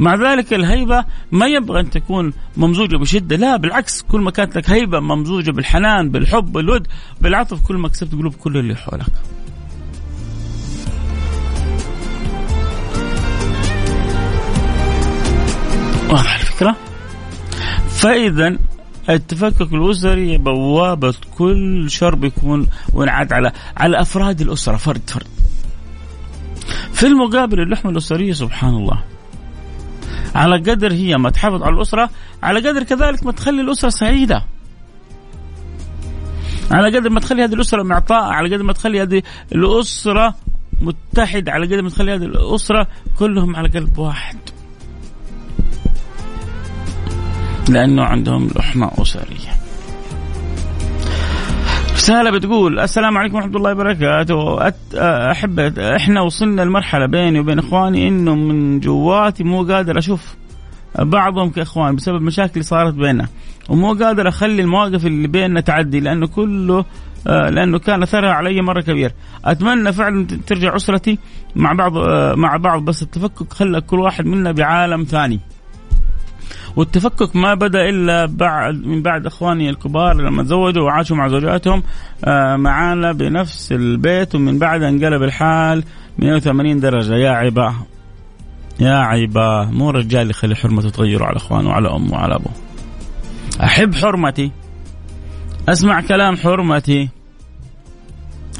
مع 0.00 0.14
ذلك 0.14 0.52
الهيبة 0.52 1.04
ما 1.32 1.46
يبغى 1.46 1.80
أن 1.80 1.90
تكون 1.90 2.32
ممزوجة 2.56 2.96
بشدة. 2.96 3.36
لا 3.36 3.56
بالعكس 3.56 4.02
كل 4.02 4.20
ما 4.20 4.30
كانت 4.30 4.56
لك 4.56 4.70
هيبة 4.70 5.00
ممزوجة 5.00 5.50
بالحنان 5.50 6.10
بالحب 6.10 6.52
بالود 6.52 6.86
بالعطف 7.20 7.66
كل 7.66 7.76
ما 7.76 7.88
كسبت 7.88 8.12
قلوب 8.12 8.34
كل 8.34 8.56
اللي 8.56 8.76
حولك. 8.76 9.06
واضح 16.10 16.40
الفكرة؟ 16.40 16.76
فإذا 17.88 18.58
التفكك 19.10 19.72
الأسري 19.72 20.38
بوابة 20.38 21.14
كل 21.38 21.90
شر 21.90 22.14
بيكون 22.14 22.66
وينعاد 22.92 23.32
على 23.32 23.52
على 23.76 24.00
أفراد 24.00 24.40
الأسرة 24.40 24.76
فرد 24.76 25.10
فرد. 25.10 25.26
في 26.92 27.06
المقابل 27.06 27.60
اللحمة 27.60 27.90
الأسرية 27.90 28.32
سبحان 28.32 28.74
الله. 28.74 29.02
على 30.34 30.56
قدر 30.56 30.92
هي 30.92 31.16
ما 31.16 31.30
تحافظ 31.30 31.62
على 31.62 31.74
الأسرة 31.76 32.10
على 32.42 32.68
قدر 32.68 32.82
كذلك 32.82 33.26
ما 33.26 33.32
تخلي 33.32 33.60
الأسرة 33.60 33.88
سعيدة. 33.88 34.44
على 36.70 36.98
قدر 36.98 37.10
ما 37.10 37.20
تخلي 37.20 37.44
هذه 37.44 37.54
الأسرة 37.54 37.82
معطاءة 37.82 38.32
على 38.32 38.54
قدر 38.54 38.62
ما 38.62 38.72
تخلي 38.72 39.02
هذه 39.02 39.22
الأسرة 39.52 40.34
متحدة 40.80 41.52
على 41.52 41.66
قدر 41.66 41.82
ما 41.82 41.88
تخلي 41.88 42.14
هذه 42.14 42.24
الأسرة 42.24 42.86
كلهم 43.18 43.56
على 43.56 43.68
قلب 43.68 43.98
واحد. 43.98 44.36
لأنه 47.68 48.04
عندهم 48.04 48.50
لحمة 48.56 48.90
أسرية. 48.98 49.63
رسالة 51.94 52.30
بتقول 52.30 52.80
السلام 52.80 53.18
عليكم 53.18 53.36
ورحمة 53.36 53.56
الله 53.56 53.72
وبركاته. 53.72 54.72
أحب 55.30 55.60
إحنا 55.78 56.20
وصلنا 56.20 56.62
لمرحلة 56.62 57.06
بيني 57.06 57.40
وبين 57.40 57.58
إخواني 57.58 58.08
إنه 58.08 58.34
من 58.34 58.80
جواتي 58.80 59.44
مو 59.44 59.62
قادر 59.62 59.98
أشوف 59.98 60.36
بعضهم 60.98 61.50
كإخوان 61.50 61.96
بسبب 61.96 62.22
مشاكل 62.22 62.64
صارت 62.64 62.94
بيننا. 62.94 63.28
ومو 63.68 63.92
قادر 63.92 64.28
أخلي 64.28 64.62
المواقف 64.62 65.06
اللي 65.06 65.28
بيننا 65.28 65.60
تعدي 65.60 66.00
لأنه 66.00 66.26
كله 66.26 66.84
لأنه 67.26 67.78
كان 67.78 68.02
أثرها 68.02 68.32
علي 68.32 68.62
مرة 68.62 68.80
كبير. 68.80 69.12
أتمنى 69.44 69.92
فعلا 69.92 70.26
ترجع 70.46 70.76
أسرتي 70.76 71.18
مع 71.56 71.72
بعض 71.72 71.92
مع 72.36 72.56
بعض 72.56 72.84
بس 72.84 73.02
التفكك 73.02 73.52
خلى 73.52 73.80
كل 73.80 74.00
واحد 74.00 74.26
منا 74.26 74.52
بعالم 74.52 75.04
ثاني. 75.04 75.40
والتفكك 76.76 77.36
ما 77.36 77.54
بدأ 77.54 77.88
إلا 77.88 78.26
بعد 78.26 78.74
من 78.86 79.02
بعد 79.02 79.26
إخواني 79.26 79.70
الكبار 79.70 80.14
لما 80.14 80.42
تزوجوا 80.42 80.82
وعاشوا 80.82 81.16
مع 81.16 81.28
زوجاتهم 81.28 81.82
آه، 82.24 82.56
معانا 82.56 83.12
بنفس 83.12 83.72
البيت 83.72 84.34
ومن 84.34 84.58
بعد 84.58 84.82
انقلب 84.82 85.22
الحال 85.22 85.84
180 86.18 86.80
درجة. 86.80 87.14
يا 87.14 87.30
عباه 87.30 87.74
يا 88.80 88.94
عيباه 88.94 89.70
مو 89.70 89.90
رجال 89.90 90.30
يخلي 90.30 90.54
حرمته 90.54 90.90
تغيره 90.90 91.24
على 91.24 91.36
إخوانه 91.36 91.68
وعلى 91.68 91.88
أمه 91.88 92.12
وعلى 92.12 92.34
أبوه. 92.34 92.52
أحب 93.62 93.94
حرمتي. 93.94 94.50
أسمع 95.68 96.00
كلام 96.00 96.36
حرمتي. 96.36 97.08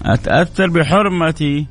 أتأثر 0.04 0.70
بحرمتي. 0.70 1.66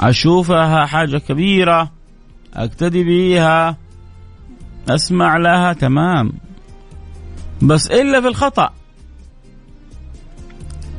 أشوفها 0.00 0.86
حاجة 0.86 1.18
كبيرة. 1.18 1.90
اقتدي 2.54 3.04
بيها. 3.04 3.76
أسمع 4.90 5.36
لها 5.36 5.72
تمام. 5.72 6.32
بس 7.62 7.86
إلا 7.86 8.20
في 8.20 8.28
الخطأ. 8.28 8.70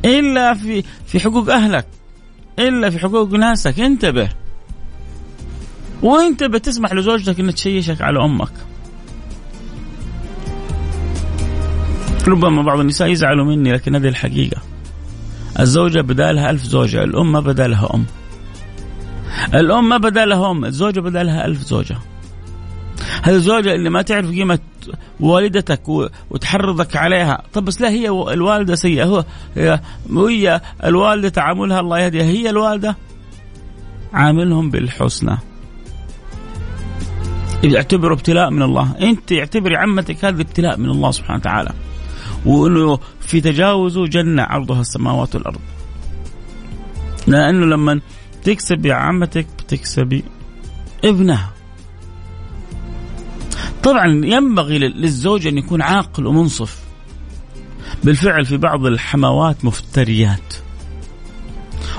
إلا 0.05 0.53
في 0.53 0.83
في 1.05 1.19
حقوق 1.19 1.53
أهلك. 1.53 1.85
إلا 2.59 2.89
في 2.89 2.99
حقوق 2.99 3.31
ناسك. 3.31 3.79
انتبه. 3.79 4.29
وانت 6.01 6.43
بتسمح 6.43 6.93
لزوجتك 6.93 7.39
إنها 7.39 7.51
تشيشك 7.51 8.01
على 8.01 8.25
أمك. 8.25 8.51
ربما 12.27 12.61
بعض 12.61 12.79
النساء 12.79 13.07
يزعلوا 13.07 13.45
مني 13.45 13.71
لكن 13.71 13.95
هذه 13.95 14.07
الحقيقة. 14.07 14.61
الزوجة 15.59 16.01
بدالها 16.01 16.49
ألف 16.49 16.63
زوجة 16.63 17.03
الأم 17.03 17.31
ما 17.31 17.39
بدالها 17.39 17.89
أم. 17.93 18.05
الأم 19.53 19.89
ما 19.89 19.97
بدالها 19.97 20.51
أم 20.51 20.65
الزوجة 20.65 20.99
بدالها 20.99 21.45
ألف 21.45 21.61
زوجة. 21.61 21.97
هذه 23.23 23.35
الزوجة 23.35 23.75
اللي 23.75 23.89
ما 23.89 24.01
تعرف 24.01 24.29
قيمة 24.29 24.59
والدتك 25.19 25.81
وتحرضك 26.29 26.95
عليها. 26.95 27.43
طب 27.53 27.65
بس 27.65 27.81
لا 27.81 27.89
هي 27.89 28.09
الوالدة 28.09 28.75
سيئة. 28.75 29.03
هو 29.03 29.25
هي 30.27 30.61
الوالدة 30.83 31.29
تعاملها 31.29 31.79
الله 31.79 31.99
يهديها. 31.99 32.23
هي 32.23 32.49
الوالدة 32.49 32.97
عاملهم 34.13 34.69
بالحسنى. 34.69 35.37
اعتبره 37.75 38.13
ابتلاء 38.13 38.49
من 38.49 38.61
الله. 38.61 38.95
أنت 39.01 39.33
اعتبري 39.33 39.75
عمتك 39.77 40.25
هذا 40.25 40.41
ابتلاء 40.41 40.77
من 40.77 40.89
الله 40.89 41.11
سبحانه 41.11 41.39
وتعالى. 41.39 41.71
وإنه 42.45 42.99
في 43.19 43.41
تجاوزه 43.41 44.05
جنة 44.05 44.43
عرضها 44.43 44.81
السماوات 44.81 45.35
والأرض. 45.35 45.59
لأنه 47.27 47.65
لما 47.65 47.99
تكسبي 48.43 48.91
عمتك 48.91 49.47
بتكسبي 49.59 50.23
ابنها. 51.05 51.49
طبعا 53.89 54.25
ينبغي 54.25 54.77
للزوج 54.77 55.47
أن 55.47 55.57
يكون 55.57 55.81
عاقل 55.81 56.27
ومنصف. 56.27 56.79
بالفعل 58.03 58.45
في 58.45 58.57
بعض 58.57 58.85
الحموات 58.85 59.65
مفتريات. 59.65 60.53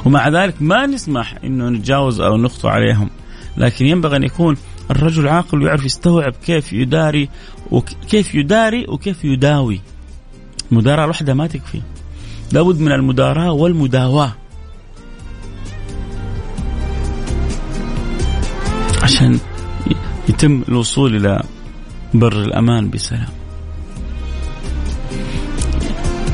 ومع 0.05 0.29
ذلك 0.29 0.55
ما 0.61 0.87
نسمح 0.87 1.39
إنه 1.45 1.69
نتجاوز 1.69 2.21
أو 2.21 2.37
نخطو 2.37 2.69
عليهم. 2.69 3.11
لكن 3.57 3.87
ينبغي 3.87 4.17
أن 4.17 4.23
يكون 4.23 4.57
الرجل 4.91 5.29
عاقل 5.29 5.63
ويعرف 5.63 5.85
يستوعب 5.85 6.33
كيف 6.33 6.73
يداري 6.73 7.29
وكيف 7.71 8.35
يداري 8.35 8.87
وكيف 8.89 9.25
يداوي. 9.25 9.81
مداراة 10.71 11.07
لوحدها 11.07 11.35
ما 11.35 11.47
تكفي. 11.47 11.83
لابد 12.53 12.81
من 12.81 12.93
المداراة 12.93 13.53
والمداواة. 13.53 14.35
عشان 19.03 19.39
يتم 20.29 20.63
الوصول 20.69 21.17
إلى 21.17 21.43
بر 22.15 22.33
الأمان 22.33 22.91
بسلام. 22.91 23.29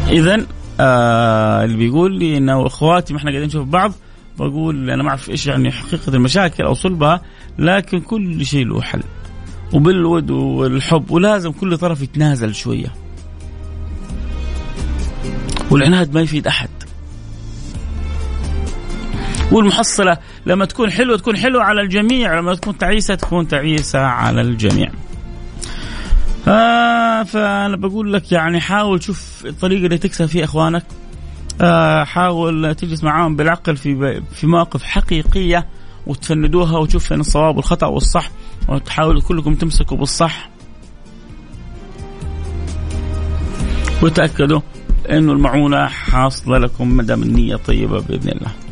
إذا 0.08 0.46
آه 0.80 1.64
اللي 1.64 1.76
بيقول 1.76 2.18
لي 2.18 2.36
إنه 2.36 2.66
إخواتي 2.66 3.12
ما 3.12 3.18
إحنا 3.18 3.30
قاعدين 3.30 3.48
نشوف 3.48 3.68
بعض 3.68 3.92
بقول 4.38 4.90
أنا 4.90 5.02
ما 5.02 5.08
أعرف 5.08 5.30
إيش 5.30 5.46
يعني 5.46 5.72
حقيقة 5.72 6.14
المشاكل 6.14 6.64
أو 6.64 6.74
صلبها 6.74 7.20
لكن 7.58 8.00
كل 8.00 8.46
شيء 8.46 8.66
له 8.66 8.80
حل. 8.80 9.02
وبالود 9.72 10.30
والحب 10.30 11.10
ولازم 11.10 11.52
كل 11.52 11.78
طرف 11.78 12.02
يتنازل 12.02 12.54
شوية. 12.54 12.92
والعناد 15.70 16.14
ما 16.14 16.20
يفيد 16.20 16.46
أحد. 16.46 16.68
والمحصلة 19.52 20.18
لما 20.46 20.64
تكون 20.64 20.90
حلوة 20.90 21.16
تكون 21.16 21.36
حلوة 21.36 21.62
على 21.62 21.80
الجميع 21.80 22.38
لما 22.38 22.54
تكون 22.54 22.78
تعيسة 22.78 23.14
تكون 23.14 23.48
تعيسة 23.48 23.98
على 23.98 24.40
الجميع. 24.40 24.90
آه 26.48 27.22
فأنا 27.22 27.76
بقول 27.76 28.12
لك 28.12 28.32
يعني 28.32 28.60
حاول 28.60 29.02
شوف 29.02 29.46
الطريقة 29.46 29.84
اللي 29.84 29.98
تكسب 29.98 30.26
فيها 30.26 30.44
إخوانك 30.44 30.84
آه 31.60 32.04
حاول 32.04 32.74
تجلس 32.74 33.04
معاهم 33.04 33.36
بالعقل 33.36 33.76
في 33.76 34.22
في 34.32 34.46
مواقف 34.46 34.82
حقيقية 34.82 35.66
وتفندوها 36.06 36.78
وتشوف 36.78 37.06
فين 37.06 37.20
الصواب 37.20 37.56
والخطأ 37.56 37.86
والصح 37.86 38.30
وتحاولوا 38.68 39.20
كلكم 39.22 39.54
تمسكوا 39.54 39.96
بالصح 39.96 40.50
وتأكدوا 44.02 44.60
إنه 45.10 45.32
المعونة 45.32 45.86
حاصلة 45.86 46.58
لكم 46.58 46.96
ما 46.96 47.02
دام 47.02 47.22
النية 47.22 47.56
طيبة 47.56 48.00
بإذن 48.00 48.28
الله. 48.28 48.65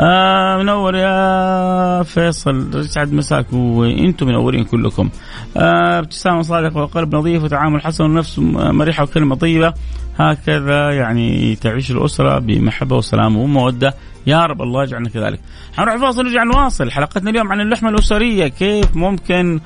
آه 0.00 0.58
منور 0.58 0.96
يا 0.96 2.02
فيصل 2.02 2.70
يسعد 2.74 3.12
مساك 3.12 3.52
وأنتم 3.52 4.26
منورين 4.26 4.64
كلكم. 4.64 5.10
آه 5.56 5.98
ابتسامه 5.98 6.42
صادقه 6.42 6.76
وقلب 6.76 7.14
نظيف 7.14 7.42
وتعامل 7.44 7.82
حسن 7.82 8.04
ونفس 8.04 8.38
مريحة 8.38 9.02
وكلمة 9.02 9.34
طيبة. 9.34 9.74
هكذا 10.16 10.90
يعني 10.90 11.54
تعيش 11.56 11.90
الأسرة 11.90 12.38
بمحبة 12.38 12.96
وسلام 12.96 13.36
ومودة. 13.36 13.94
يا 14.26 14.46
رب 14.46 14.62
الله 14.62 14.82
يجعلنا 14.82 15.08
كذلك. 15.08 15.40
حنروح 15.76 15.96
فاصل 15.96 16.22
نرجع 16.24 16.42
نواصل. 16.42 16.90
حلقتنا 16.90 17.30
اليوم 17.30 17.52
عن 17.52 17.60
اللحمة 17.60 17.88
الأسرية. 17.88 18.48
كيف 18.48 18.96
ممكن 18.96 19.60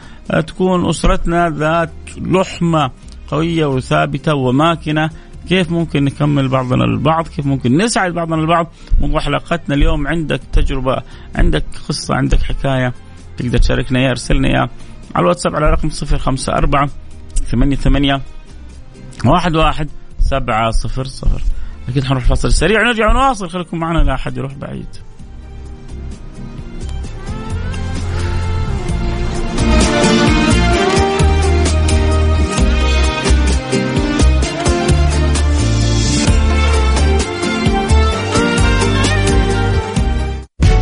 تكون 0.46 0.88
أسرتنا 0.88 1.50
ذات 1.50 1.92
لحمة 2.16 2.90
قوية 3.28 3.66
وثابتة 3.66 4.34
وماكنة؟ 4.34 5.10
كيف 5.48 5.70
ممكن 5.70 6.04
نكمل 6.04 6.48
بعضنا 6.48 6.84
البعض؟ 6.84 7.28
كيف 7.28 7.46
ممكن 7.46 7.76
نسعد 7.76 8.12
بعضنا 8.12 8.34
البعض؟ 8.34 8.72
موضوع 9.00 9.20
حلقتنا 9.20 9.74
اليوم 9.74 10.06
عندك 10.06 10.40
تجربة 10.52 11.02
عندك 11.34 11.64
قصة 11.88 12.14
عندك 12.14 12.42
حكاية. 12.42 12.94
تقدر 13.36 13.58
تشاركنا 13.58 14.00
يا 14.00 14.10
ارسلنا 14.10 14.48
يا. 14.48 14.68
على 15.14 15.22
الواتساب 15.22 15.56
على 15.56 15.70
رقم 15.70 15.90
صفر 15.90 16.18
خمسة 16.18 16.52
أربعة 16.52 16.90
ثمانية 17.34 17.76
ثمانية 17.76 18.20
واحد 19.24 19.56
واحد 19.56 19.88
سبعة 20.18 20.70
صفر 20.70 21.04
صفر. 21.04 21.42
أكيد 21.88 22.04
حنروح 22.04 22.24
فاصل 22.24 22.52
سريع 22.52 22.80
ونرجع 22.80 23.10
ونواصل. 23.10 23.50
خليكم 23.50 23.78
معنا 23.78 23.98
لا 23.98 24.14
أحد 24.14 24.36
يروح 24.36 24.54
بعيد. 24.54 24.86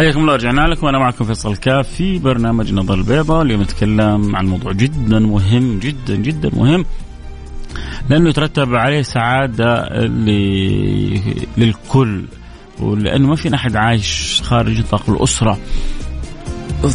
حياكم 0.00 0.20
الله 0.20 0.34
رجعنا 0.34 0.60
لكم. 0.60 0.86
وأنا 0.86 0.98
معكم 0.98 1.24
فيصل 1.24 1.56
كاف 1.56 1.88
في 1.88 2.18
برنامج 2.18 2.72
نظر 2.72 2.94
البيضاء 2.94 3.42
اليوم 3.42 3.62
نتكلم 3.62 4.36
عن 4.36 4.46
موضوع 4.46 4.72
جدا 4.72 5.18
مهم 5.18 5.78
جدا 5.78 6.16
جدا 6.16 6.50
مهم. 6.52 6.84
لأنه 8.10 8.28
يترتب 8.28 8.74
عليه 8.74 9.02
سعادة 9.02 9.88
للكل 11.56 12.24
ولأنه 12.78 13.28
ما 13.28 13.36
في 13.36 13.54
أحد 13.54 13.76
عايش 13.76 14.42
خارج 14.44 14.78
نطاق 14.78 15.10
الأسرة. 15.10 15.58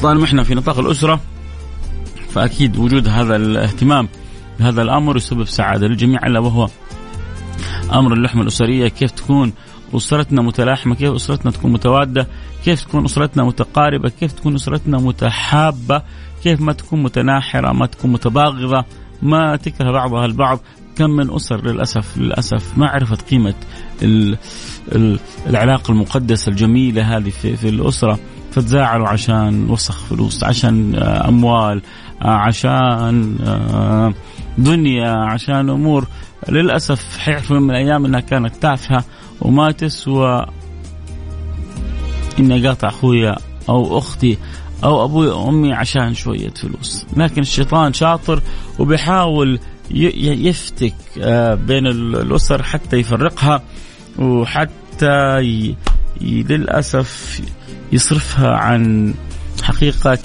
طالما 0.02 0.24
إحنا 0.24 0.44
في 0.44 0.56
نطاق 0.56 0.80
الأسرة 0.80 1.20
فأكيد 2.30 2.78
وجود 2.78 3.08
هذا 3.08 3.36
الاهتمام 3.36 4.08
بهذا 4.60 4.82
الأمر 4.82 5.18
يسبب 5.18 5.44
سعادة 5.44 5.88
للجميع 5.88 6.28
إلا 6.28 6.40
وهو 6.40 6.70
أمر 7.94 8.14
اللحمة 8.14 8.42
الأسرية. 8.42 8.88
كيف 8.88 9.12
تكون؟ 9.12 9.54
أسرتنا 9.96 10.42
متلاحمة 10.42 10.96
كيف 10.96 11.14
أسرتنا 11.14 11.52
تكون 11.52 11.72
متوادة؟ 11.72 12.28
كيف 12.66 12.84
تكون 12.84 13.06
أسرتنا 13.06 13.44
متقاربة؟ 13.44 14.10
كيف 14.10 14.32
تكون 14.32 14.56
أسرتنا 14.56 14.98
متحابة؟ 14.98 16.02
كيف 16.44 16.62
ما 16.62 16.74
تكون 16.74 17.04
متناحرة 17.04 17.72
ما 17.72 17.86
تكون 17.86 18.12
متباغضة؟ 18.12 18.86
ما 19.22 19.56
تكره 19.56 19.92
بعضها 19.92 20.26
البعض. 20.26 20.60
كم 20.98 21.10
من 21.10 21.34
أسر 21.36 21.68
للأسف 21.68 22.18
للأسف 22.18 22.78
ما 22.78 22.88
عرفت 22.88 23.30
قيمة 23.30 23.54
ال 24.02 24.38
ال 24.96 25.20
العلاقة 25.48 25.92
المقدسة 25.92 26.50
الجميلة 26.50 27.18
هذه 27.18 27.30
في, 27.30 27.56
في 27.56 27.70
الأسرة. 27.70 28.20
فتزاعلوا 28.52 29.08
عشان 29.08 29.70
وسخ 29.70 30.06
فلوس 30.06 30.44
عشان 30.44 30.96
أموال 31.28 31.82
عشان 32.22 33.38
دنيا 34.58 35.12
عشان 35.12 35.70
أمور. 35.70 36.08
للأسف 36.50 37.18
حيعرفوا 37.18 37.60
من 37.60 37.70
الأيام 37.70 38.06
إنها 38.06 38.20
كانت 38.20 38.56
تافهة. 38.56 39.04
وما 39.42 39.72
تسوى 39.72 40.46
إني 42.40 42.66
اقاطع 42.68 42.88
أخويا 42.88 43.36
أو 43.70 43.98
أختي 43.98 44.38
أو 44.84 45.06
أبوي 45.06 45.28
وامي 45.28 45.74
عشان 45.74 46.14
شوية 46.14 46.50
فلوس. 46.50 47.06
لكن 47.18 47.42
الشيطان 47.42 47.94
شاطر 47.94 48.42
وبيحاول 48.80 49.60
يفتك 49.92 50.96
آه، 51.22 51.56
بين 51.56 51.88
الأسر 51.88 52.64
حتى 52.64 52.98
يفرقها 52.98 53.64
وحتى 54.20 55.42
للأسف 56.22 57.42
يصرفها 57.92 58.50
عن 58.50 59.14
حقيقة 59.64 60.18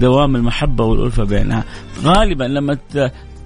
دوام 0.00 0.36
المحبة 0.36 0.84
والألفة 0.84 1.24
بينها. 1.24 1.64
غالبا 2.02 2.44
لما 2.44 2.78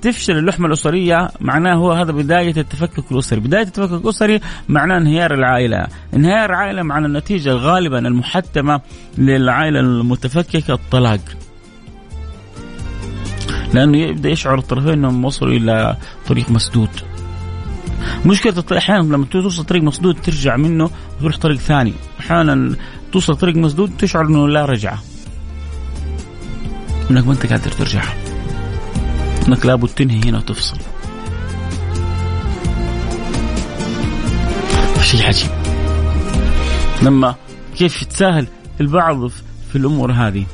تفشل 0.07 0.38
اللحمة 0.38 0.66
الأسرية 0.66 1.31
معناه 1.40 1.75
هو 1.75 1.92
هذا 1.92 2.12
بداية 2.12 2.57
التفكك 2.57 3.12
الأسري. 3.12 3.40
بداية 3.40 3.62
التفكك 3.62 4.05
الأسري 4.05 4.40
معناه 4.69 4.97
انهيار 4.97 5.35
العائلة. 5.35 5.87
انهيار 6.14 6.51
العائلة 6.51 6.83
معنى 6.83 7.07
النتيجة 7.07 7.53
غالبا 7.53 7.99
المحتمة 7.99 8.81
للعائلة 9.19 9.81
المتفككة 9.81 10.75
الطلاق. 10.75 11.21
لأنه 13.75 13.99
يبدأ 13.99 14.29
يشعر 14.29 14.59
الطرفين 14.59 14.92
أنهم 14.92 15.25
وصلوا 15.25 15.53
إلى 15.53 15.97
طريق 16.27 16.51
مسدود. 16.51 16.90
مشكلة 18.27 18.64
أحيانا 18.79 19.03
لما 19.03 19.25
توصل 19.25 19.64
طريق 19.64 19.83
مسدود 19.83 20.16
ترجع 20.23 20.57
منه 20.57 20.90
وتروح 21.19 21.37
طريق 21.37 21.59
ثاني. 21.59 21.92
أحيانا 22.21 22.77
توصل 23.12 23.37
طريق 23.37 23.57
مسدود 23.57 23.90
تشعر 23.99 24.27
أنه 24.27 24.49
لا 24.49 24.64
رجعة. 24.64 24.99
إنك 27.11 27.27
ما 27.27 27.33
أنت 27.33 27.47
قادر 27.47 27.71
ترجع. 27.71 28.03
انك 29.48 29.66
لابد 29.66 29.88
تنهي 29.88 30.20
هنا 30.28 30.38
وتفصل. 30.38 30.76
شيء 35.02 35.26
عجيب 35.26 35.50
لما 37.02 37.35
كيف 37.78 38.02
يتساهل 38.02 38.46
البعض 38.80 39.28
في 39.70 39.76
الأمور 39.76 40.12
هذه؟ 40.12 40.46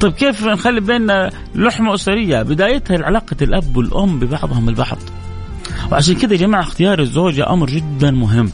طيب 0.00 0.12
كيف 0.12 0.44
نخلي 0.46 0.80
بيننا 0.80 1.30
لحمة 1.54 1.94
أسرية؟ 1.94 2.42
بدايتها 2.42 3.04
علاقه 3.04 3.36
الأب 3.42 3.76
والأم 3.76 4.18
ببعضهم 4.18 4.68
البعض. 4.68 4.98
وعشان 5.92 6.14
كذا 6.14 6.32
يا 6.32 6.38
جماعة 6.38 6.62
اختيار 6.62 7.00
الزوجة 7.00 7.52
أمر 7.52 7.70
جدا 7.70 8.10
مهم. 8.10 8.50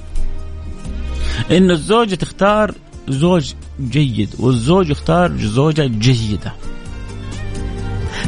إن 1.50 1.70
الزوجة 1.70 2.14
تختار 2.14 2.74
زوج 3.08 3.52
جيد 3.80 4.34
والزوج 4.38 4.90
يختار 4.90 5.36
زوجة 5.36 5.86
جيدة. 5.86 6.52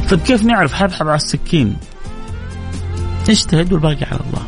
طيب 0.09 0.19
كيف 0.19 0.43
نعرف 0.43 0.73
حبحب 0.73 1.07
على 1.07 1.15
السكين؟ 1.15 1.77
اجتهد 3.29 3.73
والباقي 3.73 4.05
على 4.05 4.19
الله. 4.19 4.47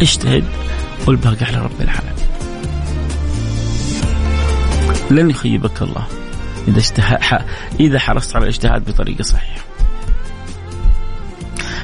اجتهد 0.00 0.44
والباقي 1.06 1.46
على 1.46 1.58
رب 1.58 1.80
العالمين. 1.80 2.10
لن 5.10 5.30
يخيبك 5.30 5.82
الله 5.82 6.06
إذا 6.68 6.78
اجتهد 6.78 7.44
إذا 7.80 7.98
حرصت 7.98 8.36
على 8.36 8.42
الاجتهاد 8.42 8.84
بطريقة 8.84 9.22
صحيحة 9.22 9.60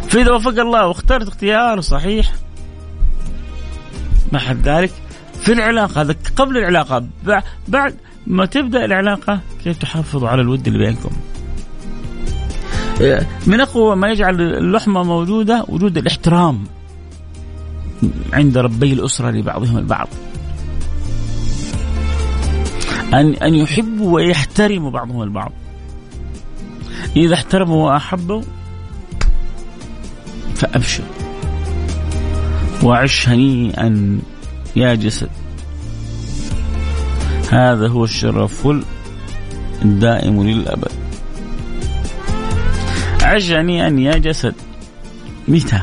فإذا 0.09 0.33
وفق 0.33 0.61
الله 0.61 0.87
واخترت 0.87 1.29
اختيار 1.29 1.81
صحيح 1.81 2.33
مع 4.33 4.53
ذلك. 4.53 4.93
في 5.41 5.53
العلاقة 5.53 6.01
هذا 6.01 6.15
قبل 6.37 6.57
العلاقة 6.57 7.07
بعد 7.69 7.95
ما 8.27 8.47
تبدأ 8.47 8.85
العلاقة 8.85 9.41
كيف 9.65 9.79
تحافظوا 9.79 10.29
على 10.29 10.43
الود 10.43 10.67
اللي 10.67 10.79
بينكم؟ 10.79 11.11
من 13.47 13.61
أقوى 13.61 13.97
ما 13.97 14.09
يجعل 14.09 14.41
اللحمة 14.41 15.03
موجودة 15.03 15.65
وجود 15.69 15.99
الاحترام 15.99 16.65
عند 18.33 18.59
ربي 18.59 18.93
الأسرة 18.93 19.31
لبعضهم 19.31 19.79
البعض. 19.79 20.09
أن 23.15 23.35
أن 23.35 23.55
يحبوا 23.55 24.15
ويحترموا 24.15 24.91
بعضهم 24.91 25.23
البعض. 25.23 25.53
إذا 27.17 27.35
احترموا 27.35 27.93
وأحبوا 27.93 28.43
فأبشر 30.55 31.05
وعش 32.83 33.29
هنيئا 33.29 34.21
يا 34.77 34.95
جسد. 34.95 35.31
هذا 37.53 37.89
هو 37.89 38.05
الشرف 38.05 38.67
الدائم 39.83 40.49
للأبد. 40.49 40.93
عجني 43.23 43.87
أن 43.87 43.99
يا 43.99 44.19
جسد. 44.19 44.55
متى؟ 45.49 45.81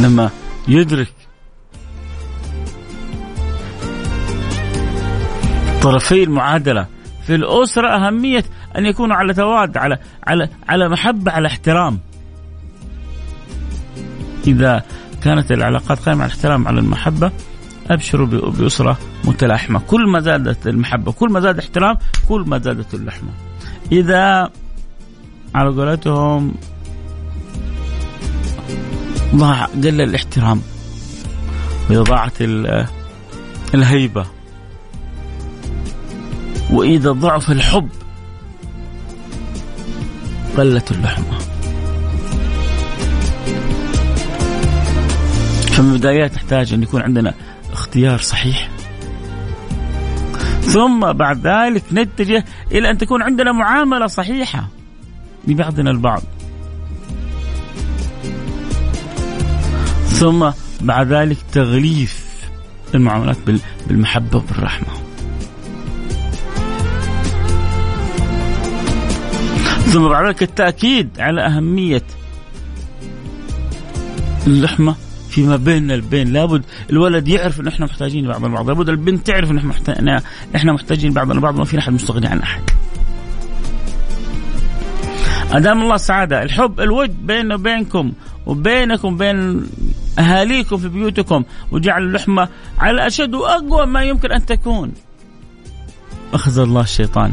لما 0.00 0.30
يدرك 0.68 1.12
طرفي 5.82 6.22
المعادلة 6.22 6.86
في 7.26 7.34
الأسرة 7.34 7.88
أهمية 7.88 8.44
أن 8.78 8.86
يكونوا 8.86 9.16
على 9.16 9.34
تواد 9.34 9.76
على 9.76 9.98
على 10.26 10.48
على 10.68 10.88
محبة 10.88 11.32
على 11.32 11.48
احترام. 11.48 11.98
إذا 14.46 14.82
كانت 15.24 15.52
العلاقات 15.52 15.98
قائمة 15.98 16.22
على 16.22 16.32
الاحترام 16.32 16.68
على 16.68 16.80
المحبة. 16.80 17.32
أبشروا 17.90 18.26
بأسرة 18.26 18.98
متلاحمة. 19.24 19.80
كل 19.80 20.10
ما 20.12 20.20
زادت 20.20 20.66
المحبة 20.66 21.12
كل 21.12 21.32
ما 21.32 21.40
زاد 21.40 21.58
احترام 21.58 21.96
كل 22.28 22.44
ما 22.46 22.58
زادت 22.58 22.94
اللحمة. 22.94 23.30
إذا 23.92 24.50
على 25.54 25.68
قولتهم 25.68 26.54
ضاع 29.34 29.64
قل 29.64 30.00
الاحترام 30.00 30.62
وإذا 31.90 32.02
ضاعت 32.02 32.32
الهيبة. 33.74 34.26
وإذا 36.70 37.12
ضعف 37.12 37.50
الحب 37.50 37.88
قلت 40.56 40.92
اللحمة. 40.92 41.41
فمن 45.82 45.92
البدايات 45.92 46.34
نحتاج 46.34 46.72
أن 46.72 46.82
يكون 46.82 47.02
عندنا 47.02 47.34
اختيار 47.72 48.18
صحيح. 48.18 48.70
ثم 50.60 51.12
بعد 51.12 51.46
ذلك 51.46 51.82
نتجه 51.92 52.44
إلى 52.72 52.90
أن 52.90 52.98
تكون 52.98 53.22
عندنا 53.22 53.52
معاملة 53.52 54.06
صحيحة 54.06 54.68
لبعضنا 55.48 55.90
البعض. 55.90 56.22
ثم 60.06 60.50
بعد 60.80 61.12
ذلك 61.12 61.36
تغليف 61.52 62.26
المعاملات 62.94 63.36
بالمحبة 63.86 64.38
وبالرحمة. 64.38 64.88
ثم 69.86 70.08
بعد 70.08 70.26
ذلك 70.26 70.42
التأكيد 70.42 71.20
على 71.20 71.46
أهمية 71.46 72.04
اللحمة. 74.46 74.96
فيما 75.32 75.56
بيننا 75.56 75.94
البين. 75.94 76.32
لابد 76.32 76.62
الولد 76.90 77.28
يعرف 77.28 77.60
إن 77.60 77.66
إحنا 77.66 77.86
محتاجين 77.86 78.28
بعض 78.28 78.44
البعض. 78.44 78.68
لابد 78.68 78.88
البنت 78.88 79.26
تعرف 79.26 79.50
إن 79.50 79.58
إحنا 79.58 80.22
إحنا 80.56 80.72
محتاجين 80.72 81.12
بعض 81.12 81.30
البعض 81.30 81.58
ما 81.58 81.64
في 81.64 81.78
أحد 81.78 81.92
مستغني 81.92 82.26
عن 82.26 82.38
أحد. 82.38 82.62
أدام 85.52 85.82
الله 85.82 85.94
السعاده 85.94 86.42
الحب 86.42 86.80
الود 86.80 87.26
بيننا 87.26 87.54
وبينكم 87.54 88.12
وبينكم 88.46 89.16
بين 89.16 89.66
أهاليكم 90.18 90.76
في 90.76 90.88
بيوتكم 90.88 91.44
وجعل 91.70 92.02
اللحمة 92.02 92.48
على 92.78 93.06
أشد 93.06 93.34
وأقوى 93.34 93.86
ما 93.86 94.02
يمكن 94.02 94.32
أن 94.32 94.46
تكون. 94.46 94.92
أخذ 96.34 96.58
الله 96.58 96.80
الشيطان 96.80 97.32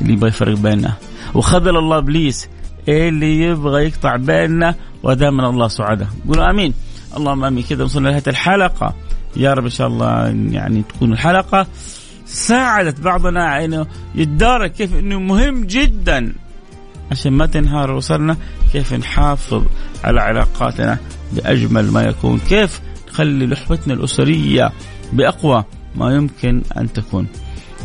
اللي 0.00 0.12
يبغى 0.12 0.28
يفرق 0.28 0.58
بيننا 0.58 0.92
وخذل 1.34 1.76
الله 1.76 1.98
إبليس 1.98 2.48
اللي 2.88 3.40
يبغى 3.42 3.86
يقطع 3.86 4.16
بيننا 4.16 4.74
ودامنا 5.02 5.48
الله 5.48 5.68
سعادة. 5.68 6.06
قولوا 6.28 6.50
آمين. 6.50 6.74
اللهم 7.16 7.44
آمين. 7.44 7.64
كذا 7.64 7.84
وصلنا 7.84 8.08
لنهاية 8.08 8.22
الحلقة. 8.26 8.94
يا 9.36 9.54
رب 9.54 9.64
إن 9.64 9.70
شاء 9.70 9.86
الله 9.86 10.26
يعني 10.50 10.82
تكون 10.82 11.12
الحلقة 11.12 11.66
ساعدت 12.26 13.00
بعضنا 13.00 13.64
إنه 13.64 13.86
يتدارك 14.14 14.72
كيف 14.72 14.98
إنه 14.98 15.20
مهم 15.20 15.64
جدا. 15.64 16.32
عشان 17.10 17.32
ما 17.32 17.46
تنهار 17.46 17.90
وصلنا 17.90 18.36
كيف 18.72 18.92
نحافظ 18.92 19.62
على 20.04 20.20
علاقاتنا 20.20 20.98
بأجمل 21.32 21.90
ما 21.90 22.02
يكون. 22.02 22.38
كيف 22.38 22.80
نخلي 23.08 23.46
لحمتنا 23.46 23.94
الأسرية 23.94 24.72
بأقوى 25.12 25.64
ما 25.96 26.14
يمكن 26.14 26.62
أن 26.76 26.92
تكون. 26.92 27.26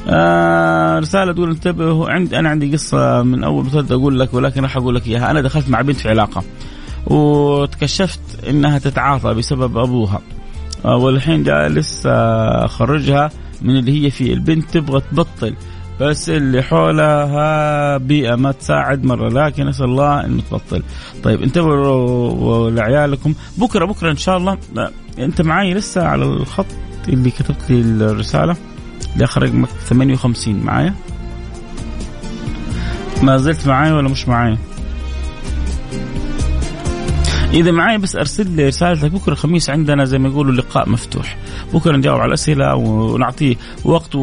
آه 0.08 1.00
رسالة 1.00 1.34
تقول 1.34 1.50
انتبهوا 1.50 2.10
عندي 2.10 2.40
أنا 2.40 2.50
عندي 2.50 2.72
قصة 2.72 3.24
من 3.24 3.44
أول 3.44 3.66
ما 3.66 3.86
أقول 3.92 4.20
لك 4.20 4.34
ولكن 4.34 4.62
راح 4.62 4.78
أقول 4.78 4.96
لك 4.96 5.08
إياها. 5.08 5.32
أنا 5.32 5.42
دخلت 5.42 5.70
مع 5.70 5.82
بنت 5.82 5.98
في 5.98 6.10
علاقة. 6.10 6.44
وتكشفت 7.08 8.20
إنها 8.50 8.80
تتعاطى 8.80 9.34
بسبب 9.34 9.78
أبوها. 9.78 10.22
آه، 10.86 10.96
والحين 10.96 11.44
جالس 11.44 12.04
اخرجها 12.06 13.30
من 13.62 13.78
اللي 13.78 14.06
هي 14.06 14.10
فيه. 14.12 14.34
البنت 14.34 14.70
تبغى 14.70 15.02
تبطل 15.12 15.56
بس 16.02 16.30
اللي 16.30 16.62
حولها 16.64 17.98
بيئة 17.98 18.36
ما 18.36 18.52
تساعد 18.52 19.04
مرة 19.04 19.30
لكن 19.30 19.68
نسأل 19.68 19.86
الله 19.86 20.26
أنه 20.26 20.42
تبطل. 20.52 20.84
طيب 21.24 21.42
انتبهوا 21.44 22.70
لعيالكم. 22.70 23.34
بكرة 23.58 23.86
بكرة 23.86 24.12
إن 24.12 24.18
شاء 24.18 24.38
الله. 24.38 24.58
أنت 25.20 25.42
معي 25.42 25.74
لسه 25.74 26.08
على 26.08 26.24
الخط 26.26 26.66
اللي 27.10 27.32
كتبت 27.32 27.70
لي 27.72 27.82
الرسالة 27.82 28.56
اللي 29.14 29.26
أخرج 29.26 29.66
58 29.86 30.56
معايا؟ 30.64 30.94
ما 33.24 33.38
زلت 33.38 33.68
معاي 33.68 33.92
ولا 33.92 34.10
مش 34.10 34.28
معاي؟ 34.28 34.58
إذا 37.54 37.72
معي 37.72 37.98
بس 37.98 38.16
أرسل 38.16 38.52
لي 38.52 38.68
رسالتك 38.68 39.12
بكرة 39.12 39.34
الخميس 39.34 39.70
عندنا 39.70 40.06
زي 40.06 40.18
ما 40.20 40.30
يقولوا 40.30 40.54
لقاء 40.54 40.90
مفتوح. 40.90 41.38
بكرة 41.74 41.98
نجاوب 41.98 42.20
على 42.20 42.28
الأسئلة 42.28 42.76
ونعطيه 42.76 43.56
وقت 43.86 44.16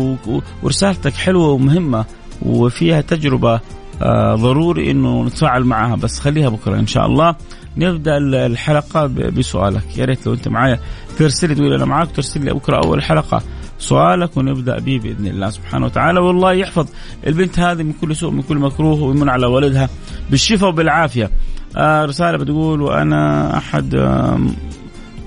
ورسالتك 0.63 1.13
حلوة 1.13 1.49
ومهمة 1.49 2.05
وفيها 2.43 3.01
تجربة 3.01 3.61
آه 4.03 4.35
ضروري 4.35 4.91
إنه 4.91 5.25
نتفاعل 5.25 5.65
معها 5.65 5.97
بس 5.97 6.21
خليها 6.21 6.49
بكرة 6.49 6.79
إن 6.79 6.87
شاء 6.87 7.07
الله. 7.07 7.35
نبدأ 7.77 8.17
الحلقة 8.47 9.07
بسؤالك. 9.07 9.99
يا 9.99 10.05
ريت 10.05 10.27
لو 10.27 10.33
أنت 10.33 10.49
معايا 10.49 10.81
ترسل 11.19 11.49
لي 11.49 11.55
تقول 11.55 11.73
أنا 11.73 11.85
معاك 11.85 12.11
ترسل 12.11 12.45
لي 12.45 12.55
بكرة 12.55 12.77
أول 12.85 13.03
حلقة 13.03 13.43
سؤالك 13.79 14.37
ونبدأ 14.37 14.79
به 14.79 15.01
بإذن 15.03 15.27
الله 15.27 15.51
سبحانه 15.51 15.87
وتعالى. 15.87 16.21
والله 16.21 16.53
يحفظ 16.53 16.87
البنت 17.27 17.59
هذه 17.59 17.83
من 17.83 17.93
كل 18.01 18.17
سوء 18.17 18.31
من 18.31 18.43
كل 18.43 18.57
مكروه 18.57 19.03
ويمن 19.03 19.29
على 19.29 19.47
والدها 19.47 19.89
بالشفاء 20.31 20.69
وبالعافية. 20.69 21.31
آه 21.77 22.05
رسالة 22.05 22.39
بتقول 22.39 22.83
وأنا 22.83 23.57
أحد 23.57 23.95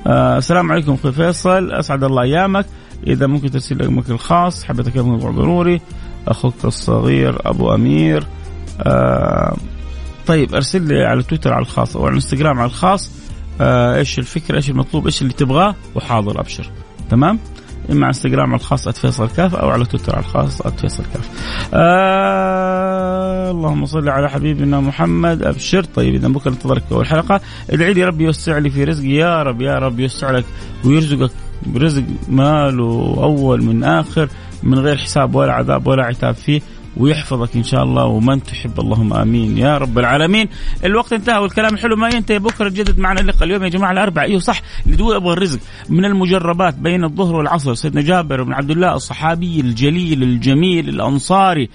آه 0.07 0.37
السلام 0.37 0.71
عليكم 0.71 0.93
أخوي 0.93 1.11
فيصل. 1.11 1.71
أسعد 1.71 2.03
الله 2.03 2.21
أيامك. 2.21 2.65
إذا 3.07 3.27
ممكن 3.27 3.51
ترسل 3.51 3.81
رقمك 3.81 4.09
الخاص 4.09 4.63
حبيت 4.63 4.87
أكلمك 4.87 5.07
موضوع 5.07 5.31
ضروري. 5.31 5.81
أخوك 6.27 6.65
الصغير 6.65 7.49
أبو 7.49 7.73
أمير. 7.73 8.27
آه 8.81 9.55
طيب 10.27 10.55
أرسل 10.55 10.87
لي 10.87 11.05
على 11.05 11.23
تويتر 11.23 11.53
على 11.53 11.61
الخاص 11.61 11.95
أو 11.95 12.01
على 12.01 12.09
الانستغرام 12.09 12.59
على 12.59 12.67
الخاص 12.67 13.11
إيش 13.61 14.19
الفكرة 14.19 14.55
إيش 14.55 14.69
المطلوب 14.69 15.05
إيش 15.05 15.21
اللي 15.21 15.33
تبغاه 15.33 15.75
وحاضر 15.95 16.39
أبشر. 16.39 16.69
تمام؟ 17.09 17.39
إما 17.89 18.05
على 18.05 18.07
إنستغرام 18.07 18.53
الخاص 18.53 18.89
@فيصل 18.89 19.29
كاف 19.29 19.55
أو 19.55 19.69
على 19.69 19.85
تويتر 19.85 20.15
على 20.15 20.23
الخاص 20.25 20.61
@فيصل 20.61 21.03
كاف. 21.13 21.29
آه 21.73 23.51
اللهم 23.51 23.85
صل 23.85 24.09
على 24.09 24.29
حبيبنا 24.29 24.79
محمد. 24.79 25.43
أبشر. 25.43 25.83
طيب 25.83 26.15
إذا 26.15 26.27
بكرة 26.27 26.51
انتظرك 26.51 26.83
أول 26.91 27.07
حلقة. 27.07 27.41
ادعي 27.69 27.93
لي 27.93 28.03
ربي 28.03 28.23
يوسع 28.23 28.57
لي 28.57 28.69
في 28.69 28.83
رزقي. 28.83 29.09
يا 29.09 29.43
رب 29.43 29.61
يا 29.61 29.79
رب 29.79 29.99
يوسع 29.99 30.31
لك 30.31 30.45
ويرزقك 30.85 31.31
برزق 31.65 32.03
ماله 32.29 33.15
أول 33.17 33.63
من 33.63 33.83
آخر 33.83 34.29
من 34.63 34.79
غير 34.79 34.97
حساب 34.97 35.35
ولا 35.35 35.53
عذاب 35.53 35.87
ولا 35.87 36.03
عتاب 36.03 36.33
فيه. 36.35 36.61
ويحفظك 36.97 37.55
إن 37.55 37.63
شاء 37.63 37.83
الله 37.83 38.05
ومن 38.05 38.43
تحب. 38.43 38.79
اللهم 38.79 39.13
آمين. 39.13 39.57
يا 39.57 39.77
رب 39.77 39.99
العالمين. 39.99 40.47
الوقت 40.85 41.13
انتهى 41.13 41.37
والكلام 41.37 41.73
الحلو 41.73 41.95
ما 41.95 42.09
ينتهي. 42.09 42.39
بكرة 42.39 42.69
جدد 42.69 42.99
معنا 42.99 43.19
اللقاء 43.19 43.43
اليوم 43.43 43.63
يا 43.63 43.69
جماعة. 43.69 43.91
الأربعاء 43.91 44.27
أيوه 44.27 44.39
صح. 44.39 44.61
تقول 44.97 45.15
أبغى 45.15 45.33
الرزق. 45.33 45.59
من 45.89 46.05
المجربات 46.05 46.75
بين 46.75 47.03
الظهر 47.03 47.35
والعصر. 47.35 47.73
سيدنا 47.73 48.01
جابر 48.01 48.43
بن 48.43 48.53
عبد 48.53 48.71
الله 48.71 48.95
الصحابي 48.95 49.59
الجليل 49.59 50.23
الجميل 50.23 50.89
الأنصاري 50.89 51.69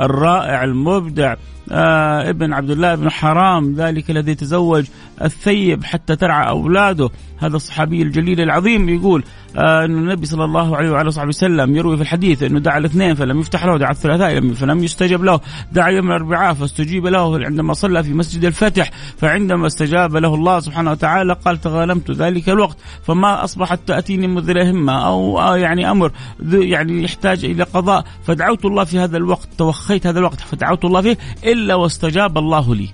الرائع 0.00 0.64
المبدع 0.64 1.34
آه 1.72 2.30
ابن 2.30 2.52
عبد 2.52 2.70
الله 2.70 2.94
بن 2.94 3.10
حرام. 3.10 3.74
ذلك 3.74 4.10
الذي 4.10 4.34
تزوج 4.34 4.84
الثيب 5.22 5.84
حتى 5.84 6.16
ترعى 6.16 6.48
أولاده. 6.48 7.10
هذا 7.38 7.56
الصحابي 7.56 8.02
الجليل 8.02 8.40
العظيم 8.40 8.88
يقول 8.88 9.24
آه 9.56 9.84
أن 9.84 9.98
النبي 9.98 10.26
صلى 10.26 10.44
الله 10.44 10.76
عليه 10.76 10.90
وعلى 10.90 11.10
صحبه 11.10 11.28
وسلم 11.28 11.76
يروي 11.76 11.96
في 11.96 12.02
الحديث 12.02 12.42
أنه 12.42 12.58
دعا 12.58 12.78
الاثنين 12.78 13.14
فلم 13.14 13.40
يفتح 13.40 13.64
له 13.64 13.78
دعا 13.78 13.90
الثلاثاء 13.90 14.52
فلم 14.52 14.84
يستجب 14.84 15.24
له. 15.24 15.40
دعا 15.72 15.88
يوم 15.88 16.06
الأربعاء 16.06 16.54
فاستجيب 16.54 17.06
له 17.06 17.44
عندما 17.44 17.72
صلى 17.72 18.02
في 18.02 18.12
مسجد 18.12 18.44
الفتح 18.44 18.90
فعندما 19.16 19.66
استجاب 19.66 20.16
له 20.16 20.34
الله 20.34 20.60
سبحانه 20.60 20.90
وتعالى 20.90 21.32
قال 21.44 21.60
تغالمت 21.60 22.10
ذلك 22.10 22.48
الوقت 22.48 22.76
فما 23.02 23.44
أصبحت 23.44 23.80
تأتيني 23.86 24.26
مذر 24.26 24.70
همة 24.70 25.06
أو 25.06 25.40
آه 25.40 25.56
يعني 25.56 25.90
أمر 25.90 26.12
يعني 26.52 27.02
يحتاج 27.02 27.44
إلى 27.44 27.62
قضاء. 27.62 28.04
فدعوت 28.24 28.64
الله 28.64 28.84
في 28.84 28.98
هذا 28.98 29.16
الوقت 29.16 29.48
توخيت 29.58 30.06
هذا 30.06 30.18
الوقت 30.18 30.40
فدعوت 30.40 30.84
الله 30.84 31.00
فيه 31.00 31.18
إلا 31.44 31.74
واستجاب 31.74 32.38
الله 32.38 32.74
لي. 32.74 32.88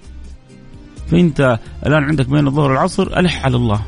فأنت 1.10 1.58
الآن 1.86 2.04
عندك 2.04 2.28
بين 2.28 2.46
الظهر 2.46 2.70
والعصر 2.70 3.18
ألح 3.18 3.44
على 3.44 3.56
الله. 3.56 3.80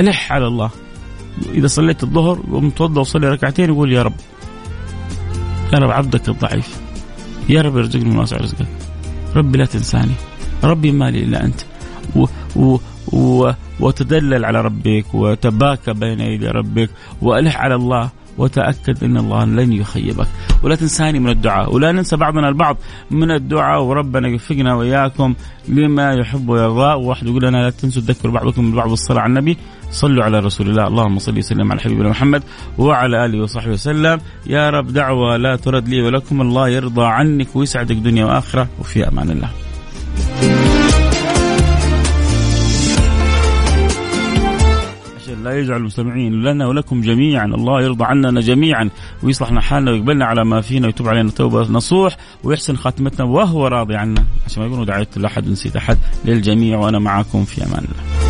ألح 0.00 0.32
على 0.32 0.46
الله. 0.46 0.70
إذا 1.54 1.66
صليت 1.66 2.02
الظهر 2.02 2.40
ومتوضأ 2.50 3.00
وصلي 3.00 3.28
ركعتين 3.28 3.70
يقول 3.70 3.92
يا 3.92 4.02
رب 4.02 4.14
يا 5.72 5.78
رب 5.78 5.90
عبدك 5.90 6.28
الضعيف 6.28 6.80
يا 7.48 7.62
رب 7.62 7.76
ارزقني 7.76 8.04
من 8.04 8.16
واسع 8.16 8.36
رزقك. 8.36 8.66
ربي 9.36 9.58
لا 9.58 9.64
تنساني 9.64 10.14
ربي 10.64 10.92
ما 10.92 11.10
لي 11.10 11.24
إلا 11.24 11.44
أنت. 11.44 11.60
و 12.16 12.26
و 12.56 12.78
و 13.12 13.50
وتدلل 13.80 14.44
على 14.44 14.60
ربك 14.60 15.14
وتباكى 15.14 15.92
بين 15.92 16.20
يدي 16.20 16.48
ربك 16.48 16.90
وألح 17.22 17.56
على 17.56 17.74
الله. 17.74 18.10
وتأكد 18.38 19.04
أن 19.04 19.16
الله 19.16 19.44
لن 19.44 19.72
يخيبك. 19.72 20.26
ولا 20.62 20.74
تنساني 20.74 21.18
من 21.18 21.30
الدعاء 21.30 21.74
ولا 21.74 21.92
ننسى 21.92 22.16
بعضنا 22.16 22.48
البعض 22.48 22.76
من 23.10 23.30
الدعاء. 23.30 23.82
وربنا 23.82 24.28
يوفقنا 24.28 24.74
وإياكم 24.74 25.34
لما 25.68 26.12
يحب 26.12 26.48
ويرضى. 26.48 27.04
وواحد 27.04 27.26
يقول 27.26 27.44
أنا 27.44 27.56
لا 27.56 27.70
تنسوا 27.70 28.02
تذكروا 28.02 28.34
بعضكم 28.34 28.72
ببعض 28.72 28.92
الصلاة 28.92 29.20
على 29.20 29.30
النبي. 29.30 29.56
صلوا 29.90 30.24
على 30.24 30.38
رسول 30.38 30.70
الله. 30.70 30.86
اللهم 30.86 31.18
صل 31.18 31.38
وسلم 31.38 31.72
على 31.72 31.80
حبيبنا 31.80 32.08
محمد 32.08 32.42
وعلى 32.78 33.24
آله 33.24 33.42
وصحبه 33.42 33.72
وسلم. 33.72 34.20
يا 34.46 34.70
رب 34.70 34.86
دعوة 34.86 35.36
لا 35.36 35.56
ترد 35.56 35.88
لي 35.88 36.02
ولكم. 36.02 36.40
الله 36.40 36.68
يرضى 36.68 37.04
عنك 37.04 37.56
ويسعدك 37.56 37.96
دنيا 37.96 38.24
وآخرة. 38.24 38.68
وفي 38.80 39.08
أمان 39.08 39.30
الله. 39.30 39.63
لا 45.44 45.58
يجعل 45.58 45.76
المستمعين 45.76 46.42
لنا 46.42 46.66
ولكم 46.66 47.00
جميعا 47.00 47.46
الله 47.46 47.82
يرضى 47.82 48.04
عننا 48.04 48.40
جميعا 48.40 48.90
ويصلح 49.22 49.58
حالنا 49.58 49.90
ويقبلنا 49.90 50.24
على 50.24 50.44
ما 50.44 50.60
فينا 50.60 50.86
ويتوب 50.86 51.08
علينا 51.08 51.30
توبة 51.30 51.60
نصوح 51.60 52.16
ويحسن 52.44 52.76
خاتمتنا 52.76 53.24
وهو 53.24 53.66
راضي 53.66 53.96
عنا. 53.96 54.24
عشان 54.46 54.62
ما 54.62 54.68
يقولوا 54.68 54.84
دعيت 54.84 55.18
لأحد 55.18 55.48
ونسيت 55.48 55.76
أحد 55.76 55.98
للجميع 56.24 56.78
وأنا 56.78 56.98
معكم 56.98 57.44
في 57.44 57.64
أمان 57.64 57.84
الله. 57.84 58.23